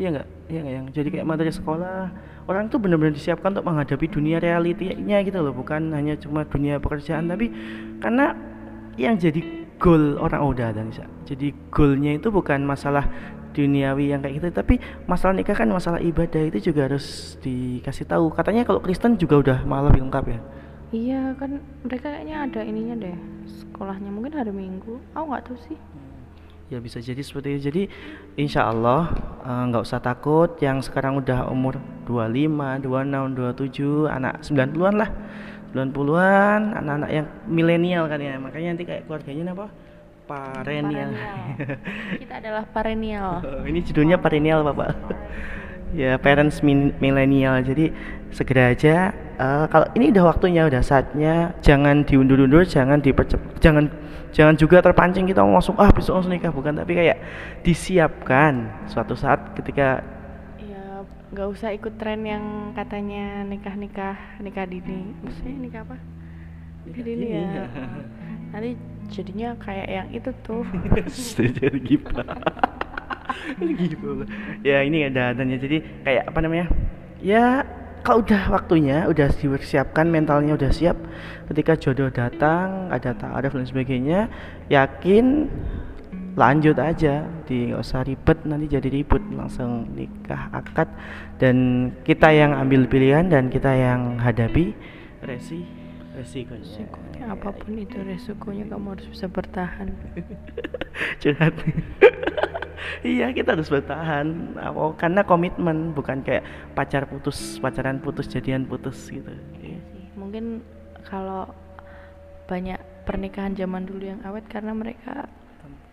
Iya 0.00 0.16
nggak? 0.16 0.28
Iya 0.48 0.60
nggak 0.64 0.74
yang? 0.80 0.86
Jadi 0.96 1.08
kayak 1.12 1.28
materi 1.28 1.52
sekolah 1.52 2.08
orang 2.48 2.66
tuh 2.66 2.82
benar-benar 2.82 3.14
disiapkan 3.14 3.54
untuk 3.54 3.68
menghadapi 3.68 4.06
dunia 4.10 4.42
realitinya 4.42 5.22
gitu 5.22 5.38
loh 5.38 5.54
bukan 5.54 5.94
hanya 5.94 6.18
cuma 6.18 6.42
dunia 6.42 6.82
pekerjaan 6.82 7.30
tapi 7.30 7.52
karena 8.02 8.34
yang 9.08 9.16
jadi 9.16 9.40
goal 9.80 10.20
orang 10.20 10.44
udah 10.44 10.68
dan 10.76 10.92
bisa 10.92 11.08
jadi 11.24 11.56
goalnya 11.72 12.20
itu 12.20 12.28
bukan 12.28 12.60
masalah 12.62 13.08
duniawi 13.50 14.14
yang 14.14 14.20
kayak 14.22 14.34
gitu 14.38 14.48
tapi 14.54 14.74
masalah 15.10 15.34
nikah 15.34 15.56
kan 15.58 15.68
masalah 15.68 15.98
ibadah 15.98 16.40
itu 16.46 16.70
juga 16.70 16.86
harus 16.86 17.36
dikasih 17.42 18.06
tahu. 18.06 18.30
Katanya 18.30 18.62
kalau 18.62 18.78
Kristen 18.78 19.18
juga 19.18 19.42
udah 19.42 19.58
malah 19.66 19.90
lebih 19.90 20.06
lengkap 20.06 20.24
ya? 20.30 20.40
Iya 20.90 21.22
kan 21.38 21.62
mereka 21.86 22.10
kayaknya 22.10 22.36
ada 22.50 22.60
ininya 22.66 22.94
deh 22.98 23.16
sekolahnya. 23.46 24.10
Mungkin 24.10 24.32
hari 24.34 24.52
Minggu. 24.54 24.98
Aku 25.14 25.24
nggak 25.30 25.44
tahu 25.50 25.58
sih. 25.70 25.78
Ya 26.70 26.78
bisa 26.78 27.02
jadi 27.02 27.18
seperti 27.22 27.58
itu. 27.58 27.60
Jadi 27.70 27.82
insya 28.38 28.70
Allah 28.70 29.10
eh, 29.42 29.62
nggak 29.70 29.82
uh, 29.82 29.86
usah 29.86 30.02
takut. 30.02 30.50
Yang 30.62 30.90
sekarang 30.90 31.18
udah 31.18 31.50
umur 31.50 31.78
25, 32.06 32.86
26, 32.86 34.06
27 34.06 34.06
anak 34.10 34.34
90-an 34.46 34.94
lah 34.98 35.10
90-an 35.70 36.74
anak-anak 36.74 37.10
yang 37.10 37.26
milenial 37.46 38.04
kan 38.10 38.18
ya 38.18 38.34
makanya 38.36 38.74
nanti 38.74 38.84
kayak 38.86 39.06
keluarganya 39.06 39.54
apa 39.54 39.66
Parenial. 40.30 41.10
Kita 42.22 42.34
adalah 42.38 42.62
parenial. 42.70 43.42
Oh, 43.50 43.66
ini 43.66 43.82
judulnya 43.82 44.14
parenial, 44.22 44.62
Bapak. 44.62 44.94
ya, 45.90 46.14
parents 46.22 46.62
milenial. 46.62 47.58
Jadi 47.66 47.90
segera 48.30 48.70
aja 48.70 49.10
uh, 49.42 49.66
kalau 49.66 49.90
ini 49.98 50.14
udah 50.14 50.24
waktunya, 50.30 50.62
udah 50.70 50.78
saatnya 50.86 51.50
jangan 51.66 52.06
diundur-undur, 52.06 52.62
jangan 52.62 53.02
dipercepat, 53.02 53.58
jangan 53.58 53.90
jangan 54.30 54.54
juga 54.54 54.78
terpancing 54.78 55.26
kita 55.26 55.42
mau 55.42 55.58
masuk 55.58 55.74
ah 55.82 55.90
besok 55.90 56.22
langsung 56.22 56.30
nikah 56.30 56.54
bukan, 56.54 56.78
tapi 56.78 56.94
kayak 56.94 57.18
disiapkan 57.66 58.70
suatu 58.86 59.18
saat 59.18 59.50
ketika 59.58 60.06
nggak 61.30 61.46
usah 61.46 61.70
ikut 61.70 61.94
tren 61.94 62.26
yang 62.26 62.74
katanya 62.74 63.46
nikah 63.46 63.74
nikah 63.78 64.18
nikah 64.42 64.66
dini. 64.66 65.14
Maksudnya 65.22 65.54
nikah 65.62 65.80
apa? 65.86 65.96
Nikah 66.86 67.02
dini 67.06 67.26
ya. 67.30 67.46
nanti 68.52 68.70
jadinya 69.14 69.54
kayak 69.62 69.88
yang 69.88 70.08
itu 70.10 70.30
tuh. 70.42 70.66
Jadi 71.58 71.78
gimana? 71.82 72.34
Gitu 73.62 74.26
ya 74.66 74.82
ini 74.82 75.06
ada 75.06 75.30
adanya. 75.30 75.56
Jadi 75.58 75.82
kayak 76.02 76.34
apa 76.34 76.38
namanya? 76.42 76.66
Ya 77.22 77.62
kalau 78.02 78.24
udah 78.24 78.50
waktunya 78.50 79.06
udah 79.06 79.28
dipersiapkan 79.30 80.08
mentalnya 80.08 80.56
udah 80.56 80.72
siap 80.72 80.96
ketika 81.52 81.76
jodoh 81.76 82.08
datang 82.08 82.88
ada 82.88 83.12
ta'aruf 83.12 83.52
dan 83.52 83.66
sebagainya 83.68 84.20
yakin 84.72 85.46
lanjut 86.38 86.76
aja 86.78 87.26
di 87.46 87.70
nggak 87.70 87.82
usah 87.82 88.06
ribet 88.06 88.38
nanti 88.46 88.66
jadi 88.70 88.88
ribut 88.90 89.22
langsung 89.34 89.90
nikah 89.94 90.50
akad. 90.54 90.88
Dan 91.40 91.90
kita 92.06 92.30
yang 92.30 92.54
ambil 92.54 92.86
pilihan 92.86 93.26
dan 93.30 93.48
kita 93.48 93.72
yang 93.74 94.20
hadapi 94.20 94.76
resi 95.20 95.64
resikonya, 96.16 96.64
resikonya 96.64 97.24
apa 97.32 97.48
pun 97.54 97.72
itu 97.76 97.96
resikonya 98.00 98.64
kamu 98.68 98.86
harus 98.96 99.06
bisa 99.08 99.26
bertahan. 99.30 99.88
Curhat. 101.22 101.54
Iya 103.00 103.32
kita 103.32 103.54
harus 103.54 103.68
bertahan. 103.68 104.56
Oh, 104.72 104.96
karena 104.96 105.24
komitmen 105.24 105.92
bukan 105.92 106.24
kayak 106.24 106.44
pacar 106.72 107.04
putus 107.08 107.60
pacaran 107.60 108.00
putus 108.00 108.28
jadian 108.28 108.64
putus 108.64 109.08
gitu. 109.08 109.30
Iya 109.60 109.80
sih 109.92 110.04
mungkin 110.16 110.64
kalau 111.08 111.48
banyak 112.48 112.80
pernikahan 113.06 113.54
zaman 113.56 113.86
dulu 113.86 114.04
yang 114.04 114.20
awet 114.26 114.44
karena 114.50 114.76
mereka 114.76 115.30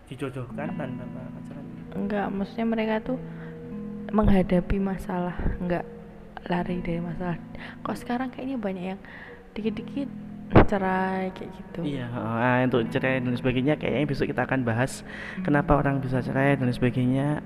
dijodohkan 0.08 0.68
tanpa 0.74 1.22
pacaran 1.36 1.64
enggak 1.96 2.26
maksudnya 2.32 2.66
mereka 2.66 2.94
tuh 3.04 3.18
menghadapi 4.08 4.76
masalah 4.80 5.36
enggak 5.60 5.84
lari 6.48 6.80
dari 6.80 7.00
masalah 7.04 7.36
kok 7.84 7.96
sekarang 8.00 8.32
kayaknya 8.32 8.56
banyak 8.56 8.84
yang 8.96 9.00
dikit-dikit 9.52 10.08
cerai 10.48 11.28
kayak 11.36 11.50
gitu. 11.52 11.80
Iya, 11.84 12.08
nah, 12.08 12.64
untuk 12.64 12.88
cerai 12.88 13.20
dan 13.20 13.36
sebagainya 13.36 13.76
kayaknya 13.76 14.08
besok 14.08 14.32
kita 14.32 14.48
akan 14.48 14.64
bahas 14.64 15.04
kenapa 15.44 15.76
orang 15.76 16.00
bisa 16.00 16.24
cerai 16.24 16.56
dan 16.56 16.72
sebagainya. 16.72 17.44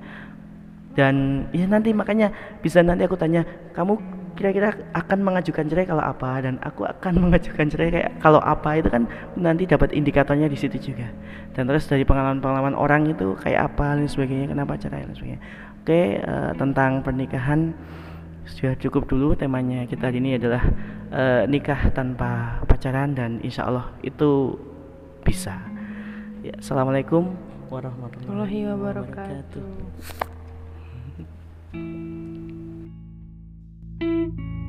Dan 0.93 1.49
ya 1.57 1.65
nanti 1.67 1.91
makanya 1.97 2.31
bisa 2.61 2.85
nanti 2.85 3.09
aku 3.09 3.17
tanya, 3.17 3.43
kamu 3.73 3.97
kira-kira 4.43 4.75
akan 4.91 5.23
mengajukan 5.23 5.71
cerai 5.71 5.87
kalau 5.87 6.03
apa 6.03 6.43
dan 6.43 6.59
aku 6.67 6.83
akan 6.83 7.15
mengajukan 7.31 7.71
cerai 7.71 7.95
kayak 7.95 8.11
kalau 8.19 8.43
apa 8.43 8.83
itu 8.83 8.91
kan 8.91 9.07
nanti 9.39 9.71
dapat 9.71 9.95
indikatornya 9.95 10.51
di 10.51 10.59
situ 10.59 10.91
juga. 10.93 11.07
Dan 11.55 11.71
terus 11.71 11.87
dari 11.87 12.03
pengalaman-pengalaman 12.03 12.75
orang 12.75 13.07
itu 13.07 13.39
kayak 13.39 13.71
apa 13.71 13.95
dan 13.95 14.11
sebagainya, 14.11 14.51
kenapa 14.51 14.75
cerai 14.75 15.07
dan 15.07 15.15
sebagainya. 15.15 15.43
Oke, 15.83 16.19
uh, 16.19 16.51
tentang 16.59 17.07
pernikahan 17.07 17.71
sudah 18.47 18.75
cukup 18.79 19.07
dulu 19.07 19.39
temanya 19.39 19.87
kita 19.87 20.11
hari 20.11 20.19
ini 20.19 20.35
adalah 20.35 20.63
uh, 21.15 21.43
nikah 21.47 21.95
tanpa 21.95 22.63
pacaran 22.67 23.15
dan 23.15 23.39
insya 23.41 23.71
Allah 23.71 23.95
itu 24.03 24.59
bisa 25.23 25.55
ya 26.43 26.59
assalamualaikum 26.59 27.39
warahmatullahi 27.71 28.67
wabarakatuh 28.67 30.32
Bye. 34.29 34.62